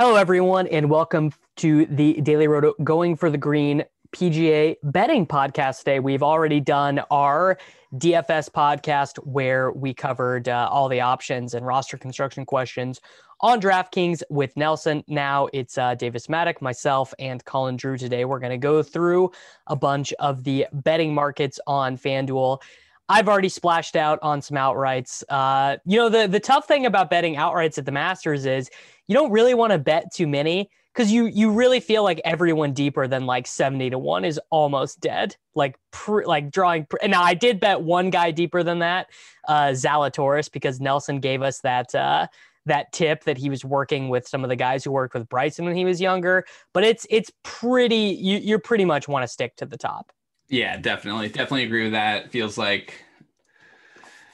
Hello, 0.00 0.14
everyone, 0.14 0.66
and 0.68 0.88
welcome 0.88 1.30
to 1.56 1.84
the 1.84 2.14
Daily 2.22 2.48
Roto 2.48 2.72
Going 2.82 3.16
for 3.16 3.28
the 3.28 3.36
Green 3.36 3.84
PGA 4.12 4.76
betting 4.82 5.26
podcast 5.26 5.80
today. 5.80 6.00
We've 6.00 6.22
already 6.22 6.58
done 6.58 7.00
our 7.10 7.58
DFS 7.96 8.48
podcast 8.48 9.18
where 9.26 9.72
we 9.72 9.92
covered 9.92 10.48
uh, 10.48 10.70
all 10.72 10.88
the 10.88 11.02
options 11.02 11.52
and 11.52 11.66
roster 11.66 11.98
construction 11.98 12.46
questions 12.46 12.98
on 13.42 13.60
DraftKings 13.60 14.22
with 14.30 14.56
Nelson. 14.56 15.04
Now 15.06 15.50
it's 15.52 15.76
uh, 15.76 15.94
Davis 15.96 16.28
Mattek, 16.28 16.62
myself, 16.62 17.12
and 17.18 17.44
Colin 17.44 17.76
Drew 17.76 17.98
today. 17.98 18.24
We're 18.24 18.40
going 18.40 18.52
to 18.52 18.56
go 18.56 18.82
through 18.82 19.32
a 19.66 19.76
bunch 19.76 20.14
of 20.14 20.44
the 20.44 20.66
betting 20.72 21.12
markets 21.12 21.60
on 21.66 21.98
FanDuel. 21.98 22.62
I've 23.10 23.28
already 23.28 23.48
splashed 23.48 23.96
out 23.96 24.20
on 24.22 24.40
some 24.40 24.56
outrights. 24.56 25.24
Uh, 25.28 25.78
you 25.84 25.96
know, 25.96 26.08
the, 26.08 26.28
the 26.28 26.38
tough 26.38 26.68
thing 26.68 26.86
about 26.86 27.10
betting 27.10 27.34
outrights 27.34 27.76
at 27.76 27.84
the 27.84 27.90
Masters 27.90 28.46
is 28.46 28.70
you 29.08 29.14
don't 29.14 29.32
really 29.32 29.52
want 29.52 29.72
to 29.72 29.78
bet 29.78 30.14
too 30.14 30.28
many 30.28 30.70
because 30.94 31.10
you 31.10 31.26
you 31.26 31.50
really 31.50 31.80
feel 31.80 32.04
like 32.04 32.20
everyone 32.24 32.72
deeper 32.72 33.08
than 33.08 33.26
like 33.26 33.48
70 33.48 33.90
to 33.90 33.98
1 33.98 34.24
is 34.24 34.40
almost 34.50 35.00
dead. 35.00 35.36
Like 35.56 35.76
pr- 35.90 36.22
like 36.24 36.52
drawing 36.52 36.86
pr- 36.86 37.04
now 37.08 37.22
i 37.22 37.34
did 37.34 37.58
bet 37.58 37.82
one 37.82 38.10
guy 38.10 38.30
deeper 38.30 38.62
than 38.62 38.78
that 38.78 39.08
uh 39.48 39.70
zalatoris 39.70 40.50
because 40.50 40.80
nelson 40.80 41.18
gave 41.18 41.42
us 41.42 41.60
that 41.62 41.92
uh 41.94 42.28
that 42.66 42.92
tip 42.92 43.24
that 43.24 43.36
he 43.36 43.50
was 43.50 43.64
working 43.64 44.08
with 44.08 44.28
some 44.28 44.44
of 44.44 44.50
the 44.50 44.56
guys 44.56 44.84
who 44.84 44.92
worked 44.92 45.14
with 45.14 45.28
bryson 45.28 45.64
when 45.64 45.74
he 45.74 45.84
was 45.84 46.00
younger. 46.00 46.44
But 46.72 46.84
it's 46.84 47.06
it's 47.10 47.32
pretty 47.42 48.16
you 48.20 48.38
you 48.38 48.58
pretty 48.60 48.84
much 48.84 49.08
want 49.08 49.24
to 49.24 49.28
stick 49.28 49.56
to 49.56 49.66
the 49.66 49.76
top 49.76 50.12
yeah 50.50 50.76
definitely 50.76 51.28
definitely 51.28 51.64
agree 51.64 51.84
with 51.84 51.92
that 51.92 52.30
feels 52.30 52.58
like 52.58 53.02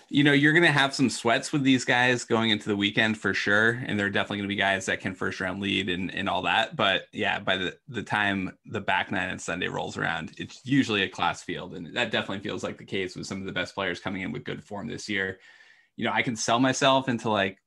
you 0.08 0.22
know, 0.22 0.32
you're 0.32 0.52
going 0.52 0.62
to 0.62 0.70
have 0.70 0.94
some 0.94 1.10
sweats 1.10 1.52
with 1.52 1.62
these 1.62 1.84
guys 1.84 2.24
going 2.24 2.50
into 2.50 2.68
the 2.68 2.76
weekend 2.76 3.18
for 3.18 3.34
sure. 3.34 3.82
And 3.86 3.98
they're 3.98 4.10
definitely 4.10 4.38
going 4.38 4.48
to 4.48 4.54
be 4.54 4.56
guys 4.56 4.86
that 4.86 5.00
can 5.00 5.14
first 5.14 5.40
round 5.40 5.60
lead 5.60 5.88
and, 5.88 6.14
and 6.14 6.28
all 6.28 6.42
that. 6.42 6.76
But 6.76 7.06
yeah, 7.12 7.40
by 7.40 7.56
the, 7.56 7.76
the 7.88 8.04
time 8.04 8.56
the 8.66 8.80
back 8.80 9.10
nine 9.10 9.30
and 9.30 9.40
Sunday 9.40 9.66
rolls 9.66 9.96
around, 9.96 10.32
it's 10.38 10.60
usually 10.64 11.02
a 11.02 11.08
class 11.08 11.42
field. 11.42 11.74
And 11.74 11.94
that 11.96 12.12
definitely 12.12 12.42
feels 12.42 12.62
like 12.62 12.78
the 12.78 12.84
case 12.84 13.16
with 13.16 13.26
some 13.26 13.40
of 13.40 13.46
the 13.46 13.52
best 13.52 13.74
players 13.74 13.98
coming 13.98 14.22
in 14.22 14.30
with 14.30 14.44
good 14.44 14.62
form 14.62 14.86
this 14.86 15.08
year. 15.08 15.38
You 15.96 16.04
know, 16.04 16.12
I 16.12 16.22
can 16.22 16.36
sell 16.36 16.60
myself 16.60 17.08
into 17.08 17.28
like 17.28 17.58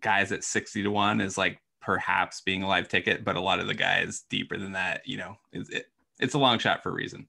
guys 0.00 0.32
at 0.32 0.44
60 0.44 0.84
to 0.84 0.90
1 0.90 1.20
is 1.20 1.36
like 1.36 1.60
perhaps 1.82 2.40
being 2.40 2.62
a 2.62 2.68
live 2.68 2.88
ticket, 2.88 3.24
but 3.24 3.36
a 3.36 3.40
lot 3.40 3.60
of 3.60 3.66
the 3.66 3.74
guys 3.74 4.24
deeper 4.30 4.56
than 4.56 4.72
that, 4.72 5.02
you 5.04 5.18
know, 5.18 5.36
it, 5.52 5.68
it, 5.70 5.86
it's 6.18 6.34
a 6.34 6.38
long 6.38 6.58
shot 6.58 6.82
for 6.82 6.88
a 6.88 6.94
reason. 6.94 7.28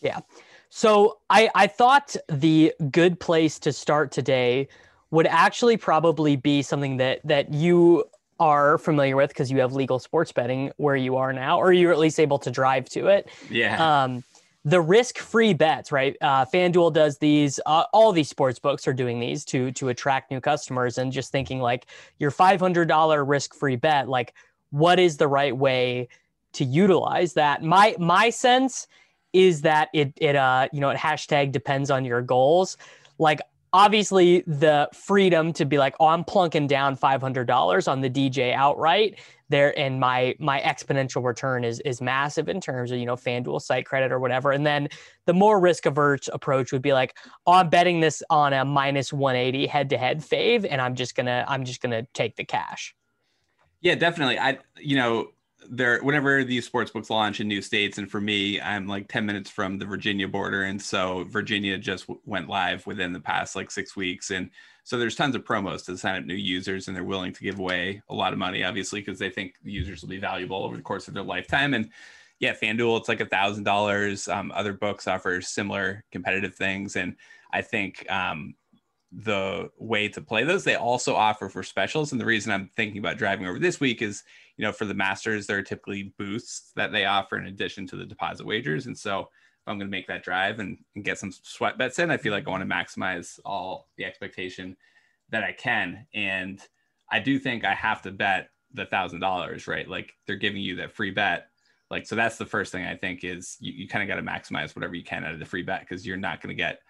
Yeah. 0.00 0.20
So 0.70 1.18
I, 1.28 1.50
I 1.54 1.66
thought 1.66 2.16
the 2.28 2.72
good 2.90 3.18
place 3.18 3.58
to 3.60 3.72
start 3.72 4.12
today 4.12 4.68
would 5.10 5.26
actually 5.26 5.76
probably 5.76 6.36
be 6.36 6.62
something 6.62 6.98
that 6.98 7.20
that 7.24 7.52
you 7.52 8.04
are 8.38 8.78
familiar 8.78 9.16
with 9.16 9.28
because 9.28 9.50
you 9.50 9.58
have 9.60 9.74
legal 9.74 9.98
sports 9.98 10.32
betting 10.32 10.72
where 10.76 10.96
you 10.96 11.16
are 11.16 11.32
now, 11.32 11.58
or 11.58 11.72
you're 11.72 11.92
at 11.92 11.98
least 11.98 12.18
able 12.18 12.38
to 12.38 12.50
drive 12.50 12.88
to 12.88 13.08
it. 13.08 13.28
Yeah. 13.50 14.04
Um, 14.04 14.24
the 14.64 14.80
risk-free 14.80 15.54
bets, 15.54 15.90
right? 15.90 16.16
Uh, 16.20 16.44
FanDuel 16.44 16.92
does 16.92 17.18
these. 17.18 17.58
Uh, 17.64 17.84
all 17.92 18.12
these 18.12 18.28
sports 18.28 18.58
books 18.58 18.86
are 18.86 18.92
doing 18.92 19.18
these 19.18 19.44
to 19.46 19.72
to 19.72 19.88
attract 19.88 20.30
new 20.30 20.40
customers, 20.40 20.98
and 20.98 21.12
just 21.12 21.32
thinking 21.32 21.60
like 21.60 21.86
your 22.18 22.30
five 22.30 22.60
hundred 22.60 22.86
dollar 22.86 23.24
risk-free 23.24 23.76
bet, 23.76 24.08
like 24.08 24.34
what 24.70 24.98
is 24.98 25.16
the 25.16 25.26
right 25.26 25.56
way 25.56 26.08
to 26.52 26.64
utilize 26.64 27.34
that? 27.34 27.62
My 27.62 27.96
my 27.98 28.30
sense 28.30 28.86
is 29.32 29.62
that 29.62 29.88
it 29.94 30.12
it 30.16 30.36
uh 30.36 30.68
you 30.72 30.80
know 30.80 30.90
it 30.90 30.96
hashtag 30.96 31.52
depends 31.52 31.90
on 31.90 32.04
your 32.04 32.22
goals. 32.22 32.76
Like 33.18 33.40
obviously 33.72 34.42
the 34.46 34.88
freedom 34.92 35.52
to 35.52 35.64
be 35.64 35.78
like 35.78 35.94
oh 36.00 36.06
i'm 36.06 36.24
plunking 36.24 36.66
down 36.66 36.96
$500 36.96 37.86
on 37.86 38.00
the 38.00 38.10
dj 38.10 38.52
outright 38.52 39.16
there 39.50 39.76
and 39.78 40.00
my 40.00 40.34
my 40.38 40.60
exponential 40.60 41.22
return 41.22 41.64
is 41.64 41.80
is 41.80 42.00
massive 42.00 42.48
in 42.48 42.60
terms 42.60 42.90
of 42.90 42.98
you 42.98 43.04
know 43.04 43.16
fanduel 43.16 43.60
site 43.60 43.84
credit 43.84 44.12
or 44.12 44.18
whatever. 44.18 44.52
And 44.52 44.64
then 44.64 44.88
the 45.26 45.34
more 45.34 45.60
risk 45.60 45.84
averse 45.86 46.28
approach 46.32 46.72
would 46.72 46.82
be 46.82 46.92
like 46.92 47.16
oh 47.46 47.54
i'm 47.54 47.68
betting 47.68 48.00
this 48.00 48.22
on 48.30 48.52
a 48.52 48.64
minus 48.64 49.12
180 49.12 49.66
head 49.66 49.90
to 49.90 49.98
head 49.98 50.20
fave 50.20 50.66
and 50.68 50.80
i'm 50.80 50.94
just 50.94 51.14
gonna 51.14 51.44
i'm 51.48 51.64
just 51.64 51.82
gonna 51.82 52.06
take 52.14 52.36
the 52.36 52.44
cash. 52.44 52.94
Yeah 53.80 53.96
definitely. 53.96 54.38
I 54.38 54.58
you 54.78 54.96
know 54.96 55.28
there 55.68 56.02
whenever 56.02 56.42
these 56.44 56.64
sports 56.64 56.90
books 56.90 57.10
launch 57.10 57.40
in 57.40 57.48
new 57.48 57.60
states 57.60 57.98
and 57.98 58.10
for 58.10 58.20
me 58.20 58.60
i'm 58.60 58.86
like 58.86 59.08
10 59.08 59.26
minutes 59.26 59.50
from 59.50 59.78
the 59.78 59.84
virginia 59.84 60.26
border 60.26 60.62
and 60.62 60.80
so 60.80 61.24
virginia 61.28 61.76
just 61.76 62.06
w- 62.06 62.20
went 62.24 62.48
live 62.48 62.86
within 62.86 63.12
the 63.12 63.20
past 63.20 63.56
like 63.56 63.70
six 63.70 63.94
weeks 63.96 64.30
and 64.30 64.50
so 64.84 64.98
there's 64.98 65.14
tons 65.14 65.34
of 65.34 65.44
promos 65.44 65.84
to 65.84 65.96
sign 65.96 66.16
up 66.16 66.24
new 66.24 66.34
users 66.34 66.88
and 66.88 66.96
they're 66.96 67.04
willing 67.04 67.32
to 67.32 67.42
give 67.42 67.58
away 67.58 68.00
a 68.08 68.14
lot 68.14 68.32
of 68.32 68.38
money 68.38 68.64
obviously 68.64 69.00
because 69.00 69.18
they 69.18 69.30
think 69.30 69.54
the 69.62 69.72
users 69.72 70.02
will 70.02 70.08
be 70.08 70.18
valuable 70.18 70.64
over 70.64 70.76
the 70.76 70.82
course 70.82 71.08
of 71.08 71.14
their 71.14 71.22
lifetime 71.22 71.74
and 71.74 71.90
yeah 72.38 72.54
fanduel 72.54 72.98
it's 72.98 73.08
like 73.08 73.20
a 73.20 73.26
thousand 73.26 73.64
dollars 73.64 74.28
um, 74.28 74.50
other 74.54 74.72
books 74.72 75.06
offer 75.06 75.40
similar 75.40 76.04
competitive 76.10 76.54
things 76.54 76.96
and 76.96 77.16
i 77.52 77.60
think 77.60 78.10
um, 78.10 78.54
the 79.12 79.70
way 79.78 80.08
to 80.08 80.20
play 80.20 80.44
those. 80.44 80.64
They 80.64 80.76
also 80.76 81.14
offer 81.14 81.48
for 81.48 81.62
specials. 81.62 82.12
And 82.12 82.20
the 82.20 82.26
reason 82.26 82.52
I'm 82.52 82.70
thinking 82.76 82.98
about 82.98 83.18
driving 83.18 83.46
over 83.46 83.58
this 83.58 83.80
week 83.80 84.02
is, 84.02 84.22
you 84.60 84.66
know, 84.66 84.72
for 84.72 84.84
the 84.84 84.92
masters, 84.92 85.46
there 85.46 85.56
are 85.56 85.62
typically 85.62 86.12
boosts 86.18 86.72
that 86.76 86.92
they 86.92 87.06
offer 87.06 87.38
in 87.38 87.46
addition 87.46 87.86
to 87.86 87.96
the 87.96 88.04
deposit 88.04 88.44
wagers. 88.44 88.84
And 88.84 88.98
so 88.98 89.20
if 89.20 89.66
I'm 89.66 89.78
going 89.78 89.86
to 89.86 89.90
make 89.90 90.06
that 90.08 90.22
drive 90.22 90.58
and, 90.58 90.76
and 90.94 91.02
get 91.02 91.18
some 91.18 91.32
sweat 91.32 91.78
bets 91.78 91.98
in, 91.98 92.10
I 92.10 92.18
feel 92.18 92.34
like 92.34 92.46
I 92.46 92.50
want 92.50 92.62
to 92.62 92.68
maximize 92.68 93.40
all 93.42 93.88
the 93.96 94.04
expectation 94.04 94.76
that 95.30 95.44
I 95.44 95.52
can. 95.52 96.06
And 96.12 96.60
I 97.10 97.20
do 97.20 97.38
think 97.38 97.64
I 97.64 97.72
have 97.72 98.02
to 98.02 98.10
bet 98.10 98.50
the 98.74 98.84
thousand 98.84 99.20
dollars, 99.20 99.66
right? 99.66 99.88
Like 99.88 100.12
they're 100.26 100.36
giving 100.36 100.60
you 100.60 100.76
that 100.76 100.92
free 100.92 101.10
bet. 101.10 101.46
Like, 101.90 102.06
so 102.06 102.14
that's 102.14 102.36
the 102.36 102.44
first 102.44 102.70
thing 102.70 102.84
I 102.84 102.96
think 102.96 103.24
is 103.24 103.56
you, 103.60 103.72
you 103.72 103.88
kind 103.88 104.02
of 104.02 104.14
got 104.14 104.22
to 104.22 104.30
maximize 104.30 104.76
whatever 104.76 104.94
you 104.94 105.04
can 105.04 105.24
out 105.24 105.32
of 105.32 105.38
the 105.38 105.46
free 105.46 105.62
bet 105.62 105.80
because 105.88 106.06
you're 106.06 106.18
not 106.18 106.42
going 106.42 106.54
to 106.54 106.62
get 106.62 106.80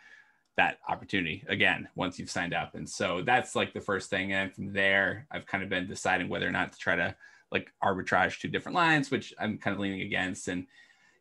that 0.56 0.78
opportunity 0.88 1.44
again 1.46 1.86
once 1.94 2.18
you've 2.18 2.30
signed 2.30 2.52
up. 2.52 2.74
And 2.74 2.88
so 2.88 3.22
that's 3.22 3.54
like 3.54 3.72
the 3.72 3.80
first 3.80 4.10
thing. 4.10 4.32
And 4.32 4.52
from 4.52 4.72
there, 4.72 5.28
I've 5.30 5.46
kind 5.46 5.62
of 5.62 5.70
been 5.70 5.86
deciding 5.86 6.28
whether 6.28 6.48
or 6.48 6.50
not 6.50 6.72
to 6.72 6.78
try 6.80 6.96
to 6.96 7.14
like 7.52 7.72
arbitrage 7.82 8.40
two 8.40 8.48
different 8.48 8.76
lines, 8.76 9.10
which 9.10 9.34
I'm 9.38 9.58
kind 9.58 9.74
of 9.74 9.80
leaning 9.80 10.02
against. 10.02 10.48
And 10.48 10.66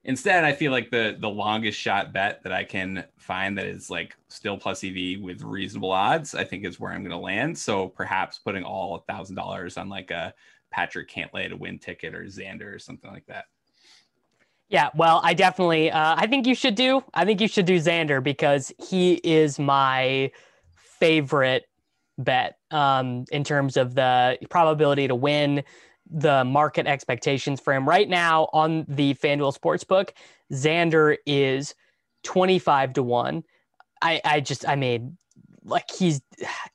instead, 0.03 0.43
I 0.43 0.53
feel 0.53 0.71
like 0.71 0.91
the 0.91 1.17
the 1.19 1.29
longest 1.29 1.79
shot 1.79 2.13
bet 2.13 2.43
that 2.43 2.53
I 2.53 2.63
can 2.63 3.03
find 3.17 3.57
that 3.57 3.65
is 3.65 3.89
like 3.89 4.15
still 4.27 4.57
plus 4.57 4.83
EV 4.83 5.21
with 5.21 5.41
reasonable 5.41 5.91
odds, 5.91 6.35
I 6.35 6.43
think 6.43 6.65
is 6.65 6.79
where 6.79 6.91
I'm 6.91 7.01
going 7.01 7.11
to 7.11 7.17
land. 7.17 7.57
So 7.57 7.87
perhaps 7.87 8.39
putting 8.39 8.63
all 8.63 8.99
thousand 9.07 9.35
dollars 9.35 9.77
on 9.77 9.89
like 9.89 10.11
a 10.11 10.33
Patrick 10.71 11.09
Cantlay 11.09 11.49
to 11.49 11.55
win 11.55 11.79
ticket 11.79 12.13
or 12.13 12.23
Xander 12.23 12.73
or 12.73 12.79
something 12.79 13.11
like 13.11 13.25
that. 13.27 13.45
Yeah, 14.69 14.89
well, 14.93 15.19
I 15.23 15.33
definitely, 15.33 15.89
uh, 15.89 16.15
I 16.15 16.27
think 16.27 16.45
you 16.45 16.53
should 16.53 16.75
do. 16.75 17.03
I 17.15 17.25
think 17.25 17.41
you 17.41 17.47
should 17.47 17.65
do 17.65 17.77
Xander 17.77 18.21
because 18.23 18.71
he 18.77 19.13
is 19.23 19.57
my 19.57 20.31
favorite 20.75 21.65
bet 22.19 22.57
um, 22.69 23.25
in 23.31 23.43
terms 23.43 23.77
of 23.77 23.95
the 23.95 24.37
probability 24.49 25.07
to 25.07 25.15
win, 25.15 25.63
the 26.09 26.43
market 26.43 26.87
expectations 26.87 27.59
for 27.59 27.73
him. 27.73 27.87
Right 27.87 28.09
now 28.09 28.49
on 28.53 28.85
the 28.87 29.13
FanDuel 29.15 29.57
Sportsbook, 29.57 30.09
Xander 30.51 31.17
is 31.25 31.75
25 32.23 32.93
to 32.93 33.03
1. 33.03 33.43
I, 34.01 34.21
I 34.25 34.39
just, 34.39 34.67
I 34.67 34.75
mean, 34.75 35.17
like 35.65 35.91
he's 35.91 36.21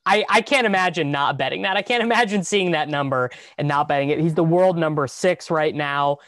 I, 0.06 0.24
I 0.28 0.40
can't 0.42 0.66
imagine 0.66 1.10
not 1.10 1.38
betting 1.38 1.62
that. 1.62 1.76
I 1.76 1.82
can't 1.82 2.02
imagine 2.10 2.44
seeing 2.44 2.72
that 2.72 2.88
number 2.88 3.30
and 3.58 3.66
not 3.66 3.88
betting 3.88 4.10
it. 4.10 4.20
He's 4.20 4.34
the 4.34 4.44
world 4.44 4.78
number 4.78 5.06
six 5.06 5.50
right 5.50 5.74
now 5.74 6.18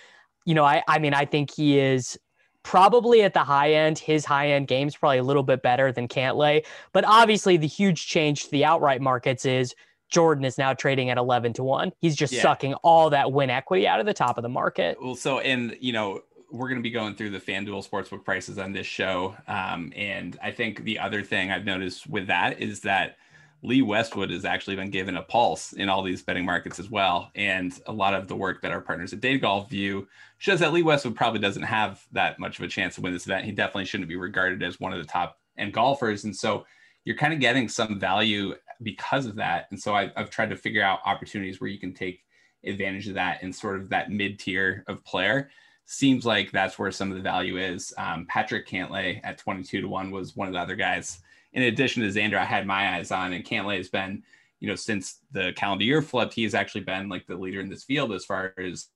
you 0.47 0.55
know, 0.55 0.65
I, 0.65 0.83
I 0.89 0.99
mean, 0.99 1.13
I 1.13 1.27
think 1.27 1.51
he 1.51 1.79
is 1.79 2.19
probably 2.63 3.23
at 3.23 3.35
the 3.35 3.45
high 3.45 3.73
end. 3.73 3.99
His 3.99 4.25
high 4.25 4.53
end 4.53 4.69
game's 4.69 4.97
probably 4.97 5.19
a 5.19 5.25
little 5.25 5.43
bit 5.43 5.61
better 5.61 5.93
than 5.93 6.09
Cantlay. 6.09 6.65
But 6.93 7.05
obviously, 7.05 7.59
the 7.59 7.67
huge 7.67 8.07
change 8.07 8.45
to 8.45 8.51
the 8.51 8.65
outright 8.65 9.03
markets 9.03 9.45
is 9.45 9.75
Jordan 10.09 10.45
is 10.45 10.59
now 10.59 10.73
trading 10.73 11.11
at 11.11 11.19
11 11.19 11.55
to 11.55 11.65
1. 11.65 11.93
He's 12.01 12.17
just 12.17 12.33
yeah. 12.33 12.43
sucking 12.43 12.75
all 12.75 13.11
that 13.11 13.33
win 13.33 13.51
equity 13.51 13.87
out 13.87 14.01
of 14.01 14.07
the 14.07 14.15
top 14.15 14.39
of 14.39 14.43
the 14.43 14.49
market. 14.49 14.97
Well, 15.01 15.17
so, 15.17 15.41
and, 15.41 15.77
you 15.81 15.93
know, 15.93 16.23
we're 16.51 16.69
going 16.69 16.79
to 16.79 16.83
be 16.83 16.91
going 16.91 17.15
through 17.15 17.31
the 17.31 17.41
FanDuel 17.41 17.89
Sportsbook 17.89 18.25
prices 18.25 18.59
on 18.59 18.73
this 18.73 18.87
show. 18.87 19.37
Um, 19.49 19.93
and 19.97 20.39
I 20.43 20.53
think 20.53 20.85
the 20.85 20.99
other 20.99 21.23
thing 21.23 21.51
I've 21.51 21.65
noticed 21.65 22.09
with 22.09 22.29
that 22.29 22.61
is 22.61 22.81
that 22.81 23.17
Lee 23.63 23.83
Westwood 23.83 24.31
has 24.31 24.45
actually 24.45 24.77
been 24.77 24.91
given 24.91 25.17
a 25.17 25.23
pulse 25.23 25.73
in 25.73 25.89
all 25.89 26.03
these 26.03 26.23
betting 26.23 26.45
markets 26.45 26.79
as 26.79 26.91
well. 26.91 27.31
And 27.35 27.79
a 27.87 27.93
lot 27.93 28.15
of 28.15 28.29
the 28.29 28.37
work 28.37 28.63
that 28.63 28.71
our 28.71 28.81
partners 28.81 29.13
at 29.13 29.21
Data 29.21 29.39
Golf 29.39 29.69
view 29.69 30.07
shows 30.39 30.61
that 30.61 30.73
Lee 30.73 30.83
Westwood 30.83 31.17
probably 31.17 31.41
doesn't 31.41 31.63
have 31.63 32.05
that 32.13 32.39
much 32.39 32.59
of 32.59 32.65
a 32.65 32.69
chance 32.69 32.95
to 32.95 33.01
win 33.01 33.13
this 33.13 33.27
event. 33.27 33.45
He 33.45 33.53
definitely 33.53 33.87
shouldn't 33.87 34.09
be 34.09 34.17
regarded 34.17 34.63
as 34.63 34.79
one 34.79 34.93
of 34.93 34.99
the 34.99 35.05
top 35.05 35.39
end 35.59 35.73
golfers. 35.73 36.25
And 36.25 36.37
so 36.37 36.65
you're 37.05 37.17
kind 37.17 37.33
of 37.33 37.41
getting 37.41 37.69
some 37.69 37.99
value 37.99 38.55
because 38.83 39.27
of 39.27 39.37
that. 39.37 39.67
And 39.71 39.81
so 39.81 39.95
I, 39.95 40.11
have 40.17 40.31
tried 40.31 40.51
to 40.51 40.57
figure 40.57 40.83
out 40.83 41.01
opportunities 41.05 41.61
where 41.61 41.71
you 41.71 41.79
can 41.79 41.95
take 41.95 42.25
advantage 42.65 43.09
of 43.09 43.15
that 43.15 43.43
in 43.43 43.53
sort 43.53 43.77
of 43.77 43.89
that 43.91 44.11
mid 44.11 44.39
tier 44.39 44.85
of 44.87 45.05
player. 45.05 45.51
Seems 45.85 46.27
like 46.27 46.51
that's 46.51 46.79
where 46.79 46.91
some 46.91 47.11
of 47.11 47.17
the 47.17 47.23
value 47.23 47.59
is. 47.59 47.95
Um, 47.97 48.27
Patrick 48.29 48.67
Cantlay 48.67 49.21
at 49.23 49.39
22 49.39 49.83
to 49.83 49.89
1 49.89 50.11
was 50.11 50.35
one 50.35 50.49
of 50.49 50.55
the 50.55 50.61
other 50.61 50.77
guys 50.77 51.21
in 51.57 51.63
addition 51.63 52.03
to 52.03 52.09
Xander, 52.09 52.39
I 52.39 52.45
had 52.45 52.67
my 52.67 52.97
eyes 52.97 53.11
on, 53.11 53.33
and 53.33 53.45
Cantlay 53.45 53.79
has 53.79 53.89
been, 53.89 54.23
you 54.61 54.69
know, 54.69 54.75
since 54.75 55.21
the 55.33 55.55
calendar 55.57 55.85
year 55.85 56.03
flipped, 56.03 56.35
he 56.35 56.43
has 56.43 56.55
actually 56.55 56.83
been 56.83 57.09
like 57.09 57.27
the 57.27 57.35
leader 57.35 57.61
in 57.61 57.71
this 57.71 57.83
field 57.83 58.13
as 58.13 58.27
far 58.27 58.53
as 58.59 58.89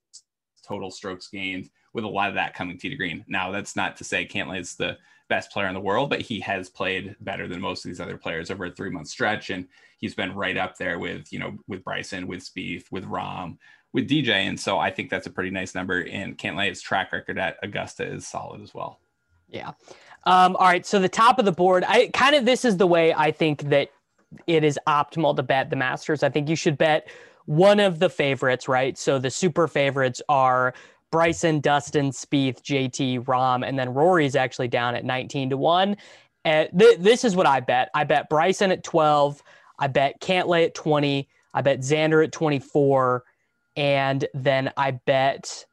total 0.65 0.91
strokes 0.91 1.27
gained, 1.27 1.71
with 1.93 2.03
a 2.03 2.07
lot 2.07 2.29
of 2.29 2.35
that 2.35 2.53
coming 2.53 2.77
tee 2.77 2.89
to 2.89 2.95
green. 2.95 3.25
Now, 3.27 3.51
that's 3.51 3.75
not 3.75 3.97
to 3.97 4.03
say 4.03 4.27
Cantlay 4.27 4.59
is 4.59 4.75
the 4.75 4.97
best 5.31 5.49
player 5.49 5.67
in 5.67 5.73
the 5.73 5.79
world, 5.79 6.09
but 6.09 6.19
he 6.19 6.41
has 6.41 6.69
played 6.69 7.15
better 7.21 7.47
than 7.47 7.61
most 7.61 7.85
of 7.85 7.89
these 7.89 8.01
other 8.01 8.17
players 8.17 8.51
over 8.51 8.65
a 8.65 8.71
three 8.71 8.89
month 8.89 9.07
stretch. 9.07 9.49
And 9.49 9.65
he's 9.97 10.13
been 10.13 10.35
right 10.35 10.57
up 10.57 10.77
there 10.77 10.99
with, 10.99 11.31
you 11.31 11.39
know, 11.39 11.57
with 11.69 11.85
Bryson, 11.85 12.27
with 12.27 12.41
Spieth, 12.41 12.91
with 12.91 13.05
Rahm, 13.05 13.57
with 13.93 14.09
DJ. 14.09 14.29
And 14.29 14.59
so 14.59 14.77
I 14.77 14.91
think 14.91 15.09
that's 15.09 15.27
a 15.27 15.31
pretty 15.31 15.49
nice 15.49 15.73
number. 15.73 16.05
And 16.05 16.37
Cantlay's 16.37 16.81
track 16.81 17.13
record 17.13 17.39
at 17.39 17.55
Augusta 17.63 18.05
is 18.05 18.27
solid 18.27 18.61
as 18.61 18.73
well. 18.73 18.99
Yeah. 19.47 19.71
Um, 20.25 20.57
all 20.57 20.67
right. 20.67 20.85
So 20.85 20.99
the 20.99 21.07
top 21.07 21.39
of 21.39 21.45
the 21.45 21.53
board, 21.53 21.85
I 21.87 22.09
kind 22.13 22.35
of 22.35 22.43
this 22.43 22.65
is 22.65 22.75
the 22.75 22.87
way 22.87 23.13
I 23.13 23.31
think 23.31 23.69
that 23.69 23.89
it 24.47 24.65
is 24.65 24.77
optimal 24.85 25.37
to 25.37 25.43
bet 25.43 25.69
the 25.69 25.77
Masters. 25.77 26.23
I 26.23 26.29
think 26.29 26.49
you 26.49 26.57
should 26.57 26.77
bet 26.77 27.09
one 27.45 27.79
of 27.79 27.99
the 27.99 28.09
favorites, 28.09 28.67
right? 28.67 28.97
So 28.97 29.17
the 29.17 29.31
super 29.31 29.69
favorites 29.69 30.21
are 30.27 30.73
Bryson, 31.11 31.59
Dustin, 31.59 32.11
Spieth, 32.11 32.61
JT, 32.61 33.25
Rahm, 33.25 33.67
and 33.67 33.77
then 33.77 33.93
Rory's 33.93 34.35
actually 34.35 34.69
down 34.69 34.95
at 34.95 35.05
19 35.05 35.51
to 35.51 35.57
1. 35.57 35.97
Uh, 36.43 36.65
th- 36.77 36.99
this 36.99 37.23
is 37.23 37.35
what 37.35 37.45
I 37.45 37.59
bet. 37.59 37.89
I 37.93 38.03
bet 38.03 38.29
Bryson 38.29 38.71
at 38.71 38.83
12. 38.83 39.43
I 39.77 39.87
bet 39.87 40.21
Cantlay 40.21 40.65
at 40.65 40.73
20. 40.73 41.27
I 41.53 41.61
bet 41.61 41.79
Xander 41.79 42.23
at 42.23 42.31
24. 42.31 43.23
And 43.75 44.25
then 44.33 44.71
I 44.77 44.91
bet 44.91 45.65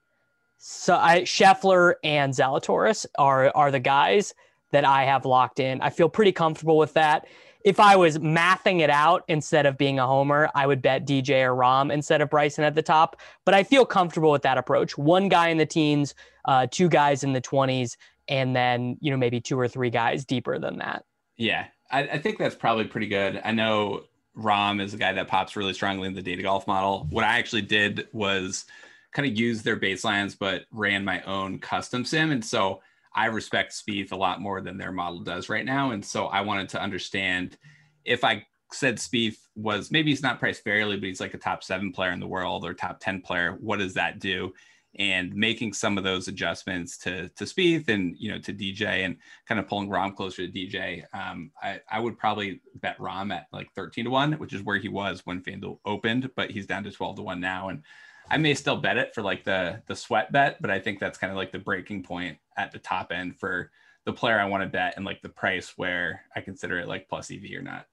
so 0.59 0.97
I 0.97 1.23
Scheffler 1.23 1.95
and 2.03 2.33
Zalatoris 2.33 3.07
are 3.17 3.53
are 3.55 3.71
the 3.71 3.81
guys 3.81 4.35
that 4.73 4.85
I 4.85 5.05
have 5.05 5.25
locked 5.25 5.61
in. 5.61 5.81
I 5.81 5.91
feel 5.91 6.09
pretty 6.09 6.33
comfortable 6.33 6.77
with 6.77 6.93
that. 6.95 7.27
If 7.65 7.81
I 7.81 7.97
was 7.97 8.19
mathing 8.19 8.81
it 8.81 8.91
out 8.91 9.25
instead 9.29 9.67
of 9.67 9.77
being 9.77 9.99
a 9.99 10.07
homer, 10.07 10.49
I 10.55 10.67
would 10.67 10.81
bet 10.81 11.07
DJ 11.07 11.43
or 11.43 11.55
Rahm 11.55 11.93
instead 11.93 12.21
of 12.21 12.31
Bryson 12.31 12.65
at 12.65 12.75
the 12.75 12.83
top. 12.83 13.21
But 13.45 13.55
I 13.55 13.65
feel 13.65 13.85
comfortable 13.85 14.31
with 14.31 14.43
that 14.43 14.59
approach. 14.59 14.97
One 14.97 15.29
guy 15.29 15.49
in 15.49 15.59
the 15.59 15.67
teens, 15.67 16.15
uh, 16.45 16.67
two 16.71 16.89
guys 16.89 17.25
in 17.25 17.33
the 17.33 17.41
twenties, 17.41 17.97
and 18.29 18.55
then 18.55 18.97
you 19.01 19.11
know 19.11 19.17
maybe 19.17 19.41
two 19.41 19.59
or 19.59 19.69
three 19.69 19.91
guys 19.91 20.25
deeper 20.25 20.59
than 20.59 20.79
that. 20.79 21.05
Yeah, 21.37 21.67
I, 21.91 22.03
I 22.03 22.19
think 22.19 22.39
that's 22.39 22.55
probably 22.55 22.85
pretty 22.85 23.09
good. 23.09 23.41
I 23.45 23.53
know 23.53 24.05
Rahm 24.37 24.81
is 24.81 24.95
a 24.95 24.99
guy 24.99 25.13
that 25.13 25.29
pops 25.29 25.57
really 25.57 25.75
strongly 25.75 26.07
in 26.07 26.15
the 26.15 26.23
data 26.23 26.43
golf 26.43 26.67
model. 26.67 27.07
What 27.11 27.25
I 27.25 27.39
actually 27.39 27.63
did 27.63 28.09
was 28.13 28.67
kind 29.13 29.27
of 29.27 29.39
use 29.39 29.63
their 29.63 29.79
baselines, 29.79 30.37
but 30.39 30.65
ran 30.71 31.05
my 31.05 31.23
own 31.23 31.59
custom 31.59 32.05
sim. 32.05 32.31
And 32.31 32.45
so 32.45 32.81
I 33.15 33.27
respect 33.27 33.73
Spieth 33.73 34.13
a 34.13 34.17
lot 34.17 34.41
more 34.41 34.61
than 34.61 34.79
their 34.79 34.93
model 34.93 35.21
does 35.21 35.49
right 35.49 35.65
now. 35.65 35.91
And 35.91 36.05
so 36.05 36.27
I 36.27 36.41
wanted 36.43 36.69
to 36.71 36.83
understand 36.83 37.57
if 38.05 38.25
I 38.25 38.47
said 38.73 38.97
Spieth 38.97 39.39
was 39.55 39.91
maybe 39.91 40.11
he's 40.11 40.23
not 40.23 40.39
priced 40.39 40.63
fairly, 40.63 40.97
but 40.97 41.07
he's 41.07 41.21
like 41.21 41.35
a 41.35 41.39
top 41.39 41.65
seven 41.65 41.93
player 41.93 42.13
in 42.13 42.21
the 42.21 42.27
world 42.27 42.65
or 42.65 42.75
top 42.75 43.01
10 43.01 43.23
player, 43.23 43.57
what 43.61 43.79
does 43.79 43.95
that 43.95 44.19
do? 44.19 44.53
And 44.99 45.35
making 45.35 45.75
some 45.75 45.99
of 45.99 46.05
those 46.05 46.29
adjustments 46.29 46.97
to 46.99 47.29
to 47.31 47.45
Spieth 47.45 47.89
and 47.89 48.17
you 48.19 48.31
know 48.31 48.39
to 48.39 48.53
DJ 48.53 49.05
and 49.05 49.17
kind 49.47 49.61
of 49.61 49.69
pulling 49.69 49.89
Rahm 49.89 50.17
closer 50.17 50.47
to 50.47 50.53
DJ, 50.53 51.05
um, 51.13 51.51
I, 51.63 51.81
I 51.91 52.01
would 52.01 52.19
probably 52.19 52.61
bet 52.77 52.99
Rahm 52.99 53.33
at 53.33 53.47
like 53.53 53.73
13 53.75 54.07
to 54.07 54.11
1, 54.11 54.33
which 54.35 54.55
is 54.55 54.63
where 54.63 54.79
he 54.79 54.89
was 54.89 55.21
when 55.25 55.43
FanDuel 55.43 55.79
opened, 55.85 56.31
but 56.37 56.51
he's 56.51 56.67
down 56.67 56.85
to 56.85 56.91
12 56.91 57.17
to 57.17 57.23
1 57.23 57.39
now. 57.39 57.69
And 57.69 57.83
I 58.31 58.39
may 58.39 58.55
still 58.55 58.77
bet 58.77 58.97
it 58.97 59.15
for 59.15 59.23
like 59.23 59.45
the 59.45 59.83
the 59.87 59.95
sweat 59.95 60.33
bet, 60.33 60.61
but 60.61 60.71
I 60.71 60.81
think 60.81 60.99
that's 60.99 61.19
kind 61.19 61.31
of 61.31 61.37
like 61.37 61.53
the 61.53 61.59
breaking 61.59 62.03
point 62.03 62.39
at 62.59 62.73
the 62.73 62.79
top 62.79 63.13
end 63.13 63.37
for 63.37 63.71
the 64.05 64.13
player 64.13 64.39
I 64.39 64.45
want 64.47 64.63
to 64.63 64.69
bet 64.69 64.95
and 64.97 65.05
like 65.05 65.23
the 65.23 65.29
price 65.29 65.75
where 65.77 66.23
I 66.35 66.41
consider 66.41 66.79
it 66.79 66.89
like 66.89 67.09
plus 67.09 67.31
EV 67.31 67.45
or 67.57 67.63
not. 67.63 67.87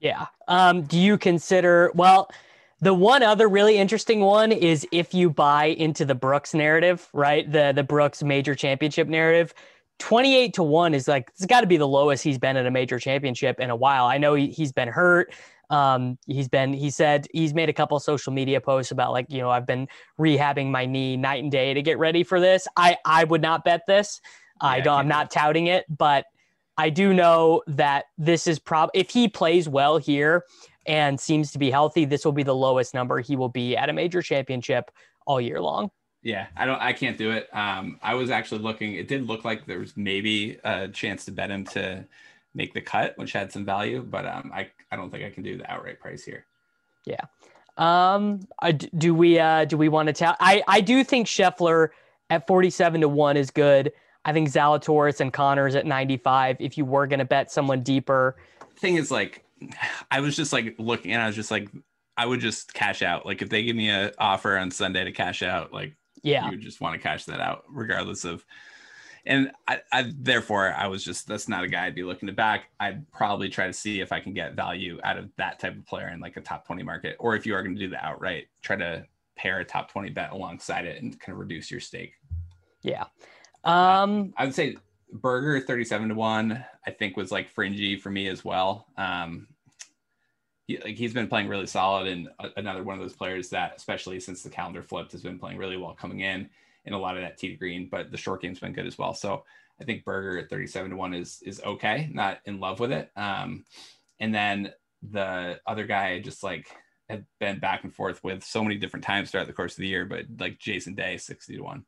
Yeah. 0.00 0.26
Um, 0.48 0.82
do 0.82 0.98
you 0.98 1.16
consider 1.16 1.90
well? 1.94 2.30
The 2.82 2.94
one 2.94 3.22
other 3.22 3.46
really 3.46 3.76
interesting 3.76 4.20
one 4.20 4.52
is 4.52 4.86
if 4.90 5.12
you 5.12 5.28
buy 5.28 5.66
into 5.66 6.06
the 6.06 6.14
Brooks 6.14 6.54
narrative, 6.54 7.06
right? 7.12 7.50
The 7.50 7.72
the 7.74 7.82
Brooks 7.82 8.22
major 8.22 8.54
championship 8.54 9.06
narrative. 9.06 9.54
28 9.98 10.54
to 10.54 10.62
1 10.62 10.94
is 10.94 11.06
like 11.06 11.28
it's 11.28 11.44
got 11.44 11.60
to 11.60 11.66
be 11.66 11.76
the 11.76 11.86
lowest 11.86 12.24
he's 12.24 12.38
been 12.38 12.56
at 12.56 12.64
a 12.64 12.70
major 12.70 12.98
championship 12.98 13.60
in 13.60 13.68
a 13.68 13.76
while. 13.76 14.06
I 14.06 14.16
know 14.16 14.32
he, 14.32 14.48
he's 14.48 14.72
been 14.72 14.88
hurt. 14.88 15.34
Um, 15.70 16.18
he's 16.26 16.48
been, 16.48 16.72
he 16.72 16.90
said 16.90 17.26
he's 17.32 17.54
made 17.54 17.68
a 17.68 17.72
couple 17.72 17.98
social 18.00 18.32
media 18.32 18.60
posts 18.60 18.90
about 18.92 19.12
like, 19.12 19.26
you 19.30 19.38
know, 19.38 19.50
I've 19.50 19.66
been 19.66 19.88
rehabbing 20.18 20.70
my 20.70 20.84
knee 20.84 21.16
night 21.16 21.42
and 21.42 21.50
day 21.50 21.72
to 21.72 21.80
get 21.80 21.98
ready 21.98 22.24
for 22.24 22.40
this. 22.40 22.66
I, 22.76 22.96
I 23.04 23.24
would 23.24 23.40
not 23.40 23.64
bet 23.64 23.82
this. 23.86 24.20
Yeah, 24.62 24.68
I 24.68 24.80
don't, 24.80 24.98
I'm 24.98 25.08
not 25.08 25.30
touting 25.30 25.68
it, 25.68 25.86
but 25.88 26.26
I 26.76 26.90
do 26.90 27.14
know 27.14 27.62
that 27.66 28.06
this 28.18 28.46
is 28.46 28.58
prob 28.58 28.90
if 28.94 29.10
he 29.10 29.28
plays 29.28 29.68
well 29.68 29.98
here 29.98 30.44
and 30.86 31.20
seems 31.20 31.52
to 31.52 31.58
be 31.58 31.70
healthy, 31.70 32.04
this 32.04 32.24
will 32.24 32.32
be 32.32 32.42
the 32.42 32.54
lowest 32.54 32.94
number 32.94 33.20
he 33.20 33.36
will 33.36 33.48
be 33.48 33.76
at 33.76 33.88
a 33.88 33.92
major 33.92 34.22
championship 34.22 34.90
all 35.26 35.40
year 35.40 35.60
long. 35.60 35.90
Yeah, 36.22 36.46
I 36.56 36.66
don't 36.66 36.80
I 36.80 36.92
can't 36.92 37.18
do 37.18 37.30
it. 37.32 37.48
Um 37.52 37.98
I 38.02 38.14
was 38.14 38.30
actually 38.30 38.62
looking 38.62 38.94
it 38.94 39.08
did 39.08 39.26
look 39.26 39.44
like 39.44 39.66
there 39.66 39.78
was 39.78 39.96
maybe 39.96 40.58
a 40.64 40.88
chance 40.88 41.24
to 41.26 41.32
bet 41.32 41.50
him 41.50 41.64
to 41.66 42.04
make 42.54 42.74
the 42.74 42.80
cut, 42.80 43.16
which 43.16 43.32
had 43.32 43.52
some 43.52 43.64
value, 43.64 44.02
but 44.02 44.26
um, 44.26 44.50
I, 44.54 44.68
I 44.90 44.96
don't 44.96 45.10
think 45.10 45.24
I 45.24 45.30
can 45.30 45.42
do 45.42 45.56
the 45.56 45.70
outright 45.70 46.00
price 46.00 46.24
here. 46.24 46.46
Yeah. 47.04 47.24
Um, 47.76 48.40
I, 48.60 48.72
do 48.72 49.14
we 49.14 49.38
uh, 49.38 49.64
do 49.64 49.76
we 49.76 49.88
want 49.88 50.08
to 50.08 50.12
tell? 50.12 50.36
I 50.40 50.62
I 50.68 50.80
do 50.80 51.02
think 51.02 51.26
Scheffler 51.26 51.88
at 52.28 52.46
forty 52.46 52.68
seven 52.68 53.00
to 53.00 53.08
one 53.08 53.36
is 53.36 53.50
good. 53.50 53.92
I 54.24 54.32
think 54.32 54.50
Zalatoris 54.50 55.20
and 55.20 55.32
Conners 55.32 55.74
at 55.74 55.86
ninety 55.86 56.16
five. 56.16 56.56
If 56.60 56.76
you 56.76 56.84
were 56.84 57.06
going 57.06 57.20
to 57.20 57.24
bet 57.24 57.50
someone 57.50 57.82
deeper, 57.82 58.36
thing 58.80 58.96
is 58.96 59.10
like, 59.10 59.44
I 60.10 60.20
was 60.20 60.36
just 60.36 60.52
like 60.52 60.74
looking 60.78 61.12
and 61.12 61.22
I 61.22 61.26
was 61.26 61.36
just 61.36 61.50
like, 61.50 61.68
I 62.16 62.26
would 62.26 62.40
just 62.40 62.74
cash 62.74 63.02
out. 63.02 63.24
Like 63.24 63.40
if 63.40 63.48
they 63.48 63.62
give 63.62 63.76
me 63.76 63.88
an 63.88 64.10
offer 64.18 64.58
on 64.58 64.70
Sunday 64.70 65.04
to 65.04 65.12
cash 65.12 65.42
out, 65.42 65.72
like 65.72 65.94
yeah, 66.22 66.44
you 66.44 66.50
would 66.50 66.60
just 66.60 66.80
want 66.80 66.94
to 66.94 67.00
cash 67.00 67.24
that 67.26 67.40
out 67.40 67.64
regardless 67.68 68.24
of 68.24 68.44
and 69.26 69.50
I, 69.68 69.80
I, 69.92 70.12
therefore 70.16 70.74
I 70.74 70.86
was 70.86 71.04
just 71.04 71.26
that's 71.26 71.48
not 71.48 71.64
a 71.64 71.68
guy 71.68 71.86
I'd 71.86 71.94
be 71.94 72.02
looking 72.02 72.26
to 72.28 72.32
back. 72.32 72.70
I'd 72.78 73.10
probably 73.12 73.48
try 73.48 73.66
to 73.66 73.72
see 73.72 74.00
if 74.00 74.12
I 74.12 74.20
can 74.20 74.32
get 74.32 74.54
value 74.54 74.98
out 75.04 75.18
of 75.18 75.30
that 75.36 75.58
type 75.58 75.76
of 75.76 75.86
player 75.86 76.08
in 76.08 76.20
like 76.20 76.36
a 76.36 76.40
top 76.40 76.66
20 76.66 76.82
market, 76.82 77.16
or 77.18 77.36
if 77.36 77.46
you 77.46 77.54
are 77.54 77.62
going 77.62 77.74
to 77.74 77.80
do 77.80 77.90
the 77.90 78.04
outright, 78.04 78.48
try 78.62 78.76
to 78.76 79.04
pair 79.36 79.60
a 79.60 79.64
top 79.64 79.90
20 79.90 80.10
bet 80.10 80.32
alongside 80.32 80.84
it 80.84 81.02
and 81.02 81.18
kind 81.18 81.34
of 81.34 81.40
reduce 81.40 81.70
your 81.70 81.80
stake. 81.80 82.14
Yeah. 82.82 83.04
Um 83.64 84.32
I 84.36 84.44
would 84.44 84.54
say 84.54 84.76
Berger 85.12 85.60
37 85.60 86.10
to 86.10 86.14
1, 86.14 86.64
I 86.86 86.90
think 86.90 87.16
was 87.16 87.32
like 87.32 87.48
fringy 87.48 87.96
for 87.96 88.10
me 88.10 88.28
as 88.28 88.44
well. 88.44 88.86
Um 88.96 89.48
he, 90.66 90.78
like 90.78 90.96
he's 90.96 91.12
been 91.12 91.26
playing 91.26 91.48
really 91.48 91.66
solid 91.66 92.06
and 92.06 92.28
another 92.56 92.82
one 92.82 92.94
of 92.94 93.00
those 93.00 93.16
players 93.16 93.48
that 93.50 93.74
especially 93.76 94.20
since 94.20 94.42
the 94.42 94.50
calendar 94.50 94.82
flipped 94.82 95.12
has 95.12 95.22
been 95.22 95.38
playing 95.38 95.58
really 95.58 95.76
well 95.76 95.94
coming 95.94 96.20
in 96.20 96.48
in 96.84 96.92
a 96.92 96.98
lot 96.98 97.16
of 97.16 97.22
that 97.22 97.38
tee 97.38 97.48
to 97.48 97.56
green, 97.56 97.88
but 97.90 98.10
the 98.10 98.16
short 98.16 98.42
game's 98.42 98.60
been 98.60 98.72
good 98.72 98.86
as 98.86 98.98
well. 98.98 99.14
So 99.14 99.44
I 99.80 99.84
think 99.84 100.04
Berger 100.04 100.38
at 100.38 100.50
37 100.50 100.90
to 100.90 100.96
1 100.96 101.14
is 101.14 101.42
is 101.44 101.60
okay, 101.62 102.08
not 102.12 102.38
in 102.44 102.60
love 102.60 102.80
with 102.80 102.92
it. 102.92 103.10
Um, 103.16 103.64
and 104.18 104.34
then 104.34 104.72
the 105.02 105.60
other 105.66 105.86
guy 105.86 106.20
just 106.20 106.42
like 106.42 106.68
have 107.08 107.24
been 107.38 107.58
back 107.58 107.84
and 107.84 107.94
forth 107.94 108.22
with 108.22 108.44
so 108.44 108.62
many 108.62 108.76
different 108.76 109.04
times 109.04 109.30
throughout 109.30 109.46
the 109.46 109.52
course 109.52 109.72
of 109.72 109.78
the 109.78 109.88
year, 109.88 110.04
but 110.04 110.26
like 110.38 110.58
Jason 110.58 110.94
Day, 110.94 111.16
60 111.16 111.56
to 111.56 111.62
1. 111.62 111.84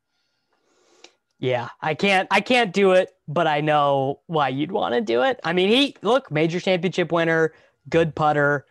Yeah, 1.38 1.70
I 1.80 1.94
can't 1.94 2.28
I 2.30 2.40
can't 2.40 2.72
do 2.72 2.92
it, 2.92 3.10
but 3.26 3.48
I 3.48 3.60
know 3.60 4.20
why 4.26 4.48
you'd 4.48 4.70
want 4.70 4.94
to 4.94 5.00
do 5.00 5.22
it. 5.22 5.40
I 5.42 5.52
mean, 5.52 5.68
he 5.68 5.96
look, 6.00 6.30
major 6.30 6.60
championship 6.60 7.10
winner, 7.10 7.52
good 7.88 8.14
putter, 8.14 8.64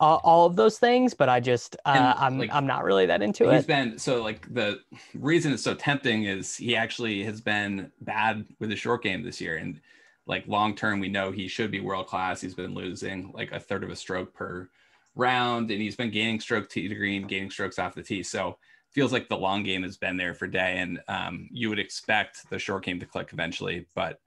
all, 0.00 0.20
all 0.24 0.46
of 0.46 0.56
those 0.56 0.78
things, 0.78 1.14
but 1.14 1.28
I 1.28 1.40
just 1.40 1.76
uh, 1.84 2.14
I'm 2.16 2.38
like, 2.38 2.50
I'm 2.52 2.66
not 2.66 2.84
really 2.84 3.06
that 3.06 3.22
into 3.22 3.44
he's 3.44 3.52
it. 3.52 3.56
He's 3.56 3.66
been 3.66 3.98
so 3.98 4.22
like 4.22 4.52
the 4.52 4.80
reason 5.14 5.52
it's 5.52 5.62
so 5.62 5.74
tempting 5.74 6.24
is 6.24 6.56
he 6.56 6.76
actually 6.76 7.24
has 7.24 7.40
been 7.40 7.90
bad 8.00 8.46
with 8.58 8.70
the 8.70 8.76
short 8.76 9.02
game 9.02 9.22
this 9.22 9.40
year, 9.40 9.56
and 9.56 9.80
like 10.26 10.46
long 10.46 10.74
term, 10.74 11.00
we 11.00 11.08
know 11.08 11.30
he 11.30 11.48
should 11.48 11.70
be 11.70 11.80
world 11.80 12.06
class. 12.06 12.40
He's 12.40 12.54
been 12.54 12.74
losing 12.74 13.32
like 13.32 13.52
a 13.52 13.60
third 13.60 13.84
of 13.84 13.90
a 13.90 13.96
stroke 13.96 14.34
per 14.34 14.68
round, 15.14 15.70
and 15.70 15.80
he's 15.80 15.96
been 15.96 16.10
gaining 16.10 16.40
stroke 16.40 16.68
tee 16.68 16.88
to 16.88 16.94
green, 16.94 17.26
gaining 17.26 17.50
strokes 17.50 17.78
off 17.78 17.94
the 17.94 18.02
tee. 18.02 18.22
So 18.22 18.58
feels 18.90 19.12
like 19.12 19.28
the 19.28 19.36
long 19.36 19.62
game 19.62 19.82
has 19.82 19.96
been 19.96 20.16
there 20.16 20.34
for 20.34 20.46
day, 20.46 20.78
and 20.78 21.00
um, 21.08 21.48
you 21.50 21.68
would 21.68 21.78
expect 21.78 22.48
the 22.50 22.58
short 22.58 22.84
game 22.84 23.00
to 23.00 23.06
click 23.06 23.30
eventually, 23.32 23.86
but 23.94 24.20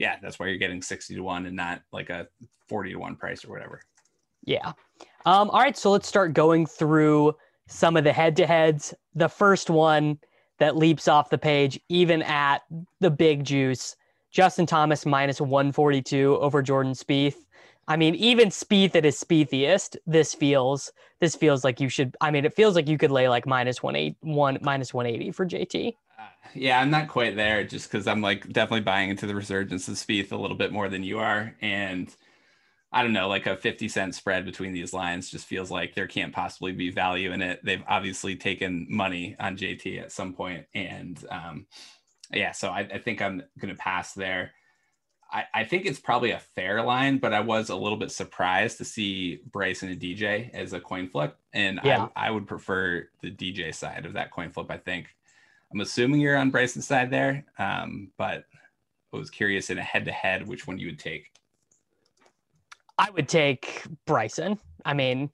yeah, 0.00 0.16
that's 0.22 0.38
why 0.38 0.46
you're 0.46 0.56
getting 0.56 0.80
60 0.80 1.14
to 1.14 1.20
1 1.20 1.46
and 1.46 1.54
not 1.54 1.82
like 1.92 2.08
a 2.08 2.26
40 2.68 2.92
to 2.92 2.96
1 2.96 3.16
price 3.16 3.44
or 3.44 3.50
whatever. 3.50 3.82
Yeah. 4.44 4.72
Um, 5.26 5.50
all 5.50 5.60
right, 5.60 5.76
so 5.76 5.90
let's 5.90 6.08
start 6.08 6.32
going 6.32 6.66
through 6.66 7.34
some 7.66 7.96
of 7.96 8.04
the 8.04 8.12
head 8.12 8.36
to 8.36 8.46
heads. 8.46 8.94
The 9.14 9.28
first 9.28 9.70
one 9.70 10.18
that 10.58 10.76
leaps 10.76 11.08
off 11.08 11.30
the 11.30 11.38
page, 11.38 11.78
even 11.88 12.22
at 12.22 12.62
the 13.00 13.10
big 13.10 13.44
juice, 13.44 13.96
Justin 14.30 14.66
Thomas 14.66 15.04
minus 15.04 15.40
142 15.40 16.38
over 16.40 16.62
Jordan 16.62 16.92
Spieth. 16.92 17.36
I 17.88 17.96
mean, 17.96 18.14
even 18.14 18.50
Spieth 18.50 18.94
at 18.94 19.04
his 19.04 19.22
Spiethiest, 19.22 19.96
this 20.06 20.32
feels 20.32 20.92
this 21.18 21.34
feels 21.34 21.64
like 21.64 21.80
you 21.80 21.88
should. 21.88 22.16
I 22.20 22.30
mean, 22.30 22.44
it 22.44 22.54
feels 22.54 22.74
like 22.74 22.88
you 22.88 22.96
could 22.96 23.10
lay 23.10 23.28
like 23.28 23.46
minus 23.46 23.82
one 23.82 23.96
eight 23.96 24.16
one 24.20 24.58
minus 24.62 24.94
180 24.94 25.32
for 25.32 25.44
JT. 25.44 25.96
Uh, 26.18 26.22
yeah, 26.54 26.80
I'm 26.80 26.90
not 26.90 27.08
quite 27.08 27.36
there, 27.36 27.64
just 27.64 27.90
because 27.90 28.06
I'm 28.06 28.20
like 28.20 28.48
definitely 28.52 28.82
buying 28.82 29.10
into 29.10 29.26
the 29.26 29.34
resurgence 29.34 29.88
of 29.88 29.94
Spieth 29.94 30.30
a 30.32 30.36
little 30.36 30.56
bit 30.56 30.72
more 30.72 30.88
than 30.88 31.02
you 31.02 31.18
are, 31.18 31.54
and 31.60 32.14
I 32.92 33.02
don't 33.02 33.12
know, 33.12 33.28
like 33.28 33.46
a 33.46 33.56
50 33.56 33.88
cent 33.88 34.14
spread 34.16 34.44
between 34.44 34.72
these 34.72 34.92
lines 34.92 35.30
just 35.30 35.46
feels 35.46 35.70
like 35.70 35.94
there 35.94 36.08
can't 36.08 36.32
possibly 36.32 36.72
be 36.72 36.90
value 36.90 37.32
in 37.32 37.40
it. 37.40 37.60
They've 37.64 37.84
obviously 37.88 38.34
taken 38.34 38.86
money 38.90 39.36
on 39.38 39.56
JT 39.56 40.00
at 40.00 40.10
some 40.12 40.32
point, 40.32 40.66
and 40.74 41.24
um, 41.30 41.66
yeah, 42.32 42.52
so 42.52 42.70
I, 42.70 42.80
I 42.80 42.98
think 42.98 43.22
I'm 43.22 43.42
going 43.58 43.74
to 43.74 43.80
pass 43.80 44.12
there. 44.12 44.52
I, 45.32 45.44
I 45.54 45.64
think 45.64 45.86
it's 45.86 46.00
probably 46.00 46.32
a 46.32 46.40
fair 46.40 46.82
line, 46.82 47.18
but 47.18 47.32
I 47.32 47.38
was 47.38 47.68
a 47.70 47.76
little 47.76 47.98
bit 47.98 48.10
surprised 48.10 48.78
to 48.78 48.84
see 48.84 49.40
Bryson 49.52 49.88
and 49.88 50.00
DJ 50.00 50.52
as 50.52 50.72
a 50.72 50.80
coin 50.80 51.08
flip, 51.08 51.38
and 51.52 51.78
Yeah. 51.84 52.08
I, 52.16 52.26
I 52.26 52.30
would 52.32 52.48
prefer 52.48 53.08
the 53.22 53.30
DJ 53.30 53.72
side 53.72 54.04
of 54.04 54.14
that 54.14 54.32
coin 54.32 54.50
flip. 54.50 54.66
I 54.70 54.78
think. 54.78 55.06
I'm 55.72 55.80
assuming 55.80 56.20
you're 56.20 56.36
on 56.36 56.50
Bryson's 56.50 56.88
side 56.88 57.12
there, 57.12 57.44
um, 57.56 58.10
but 58.18 58.44
I 59.12 59.16
was 59.16 59.30
curious 59.30 59.70
in 59.70 59.78
a 59.78 59.82
head-to-head 59.82 60.48
which 60.48 60.66
one 60.66 60.78
you 60.78 60.86
would 60.86 60.98
take. 60.98 61.30
I 63.00 63.08
would 63.10 63.28
take 63.30 63.82
Bryson. 64.04 64.58
I 64.84 64.92
mean, 64.92 65.30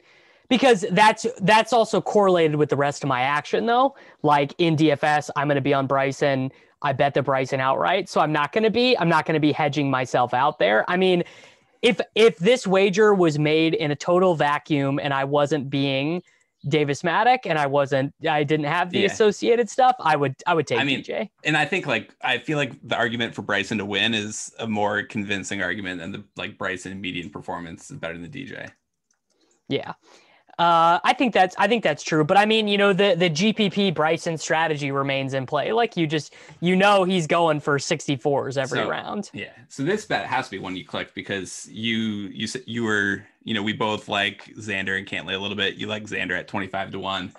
because 0.48 0.84
that's 0.92 1.26
that's 1.40 1.72
also 1.72 2.00
correlated 2.00 2.54
with 2.54 2.68
the 2.68 2.76
rest 2.76 3.02
of 3.02 3.08
my 3.08 3.22
action 3.22 3.66
though. 3.66 3.96
Like 4.22 4.54
in 4.58 4.76
DFS, 4.76 5.30
I'm 5.34 5.48
going 5.48 5.56
to 5.56 5.60
be 5.60 5.74
on 5.74 5.88
Bryson. 5.88 6.52
I 6.82 6.92
bet 6.92 7.14
the 7.14 7.22
Bryson 7.22 7.58
outright, 7.58 8.08
so 8.08 8.20
I'm 8.20 8.30
not 8.30 8.52
going 8.52 8.62
to 8.62 8.70
be 8.70 8.96
I'm 8.96 9.08
not 9.08 9.26
going 9.26 9.34
to 9.34 9.40
be 9.40 9.50
hedging 9.50 9.90
myself 9.90 10.32
out 10.32 10.60
there. 10.60 10.88
I 10.88 10.96
mean, 10.96 11.24
if 11.82 12.00
if 12.14 12.38
this 12.38 12.68
wager 12.68 13.12
was 13.12 13.36
made 13.36 13.74
in 13.74 13.90
a 13.90 13.96
total 13.96 14.36
vacuum 14.36 15.00
and 15.02 15.12
I 15.12 15.24
wasn't 15.24 15.68
being 15.68 16.22
Davis 16.68 17.02
Mattek 17.02 17.40
and 17.46 17.58
I 17.58 17.66
wasn't 17.66 18.12
I 18.28 18.42
didn't 18.44 18.66
have 18.66 18.90
the 18.90 19.00
Yeah. 19.00 19.06
associated 19.06 19.70
stuff, 19.70 19.96
I 20.00 20.16
would 20.16 20.34
I 20.46 20.54
would 20.54 20.66
take 20.66 20.80
I 20.80 20.84
mean, 20.84 21.02
DJ. 21.02 21.30
and 21.44 21.56
I 21.56 21.64
think 21.64 21.86
like 21.86 22.14
I 22.22 22.38
feel 22.38 22.58
like 22.58 22.72
the 22.82 22.96
argument 22.96 23.34
for 23.34 23.42
Bryson 23.42 23.78
to 23.78 23.84
win 23.84 24.14
is 24.14 24.52
a 24.58 24.66
more 24.66 25.02
convincing 25.02 25.62
argument 25.62 26.00
than 26.00 26.12
the 26.12 26.24
like 26.36 26.58
Bryson 26.58 27.00
median 27.00 27.30
performance 27.30 27.90
is 27.90 27.96
better 27.98 28.14
than 28.18 28.22
the 28.22 28.28
DJ. 28.46 28.68
Yeah. 29.68 29.94
Uh, 30.58 30.98
I 31.04 31.12
think 31.12 31.34
that's 31.34 31.54
I 31.58 31.68
think 31.68 31.84
that's 31.84 32.02
true, 32.02 32.24
but 32.24 32.38
I 32.38 32.46
mean, 32.46 32.66
you 32.66 32.78
know, 32.78 32.94
the 32.94 33.14
the 33.14 33.28
GPP 33.28 33.92
Bryson 33.94 34.38
strategy 34.38 34.90
remains 34.90 35.34
in 35.34 35.44
play. 35.44 35.70
Like 35.72 35.98
you 35.98 36.06
just 36.06 36.34
you 36.60 36.74
know 36.74 37.04
he's 37.04 37.26
going 37.26 37.60
for 37.60 37.78
64s 37.78 38.56
every 38.56 38.78
So- 38.78 38.88
round. 38.88 39.28
Yeah. 39.34 39.50
So 39.68 39.82
this 39.82 40.06
bet 40.06 40.24
has 40.24 40.46
to 40.46 40.52
be 40.52 40.58
one 40.58 40.74
you 40.74 40.86
clicked 40.86 41.14
because 41.14 41.68
you 41.70 41.98
you 42.32 42.46
said 42.46 42.62
you 42.66 42.84
were 42.84 43.26
you 43.46 43.54
know 43.54 43.62
we 43.62 43.72
both 43.72 44.08
like 44.08 44.44
Xander 44.56 44.98
and 44.98 45.06
Cantlay 45.06 45.34
a 45.34 45.38
little 45.38 45.56
bit. 45.56 45.76
You 45.76 45.86
like 45.86 46.02
Xander 46.02 46.36
at 46.36 46.48
twenty 46.48 46.66
five 46.66 46.90
to 46.90 46.98
one, 46.98 47.32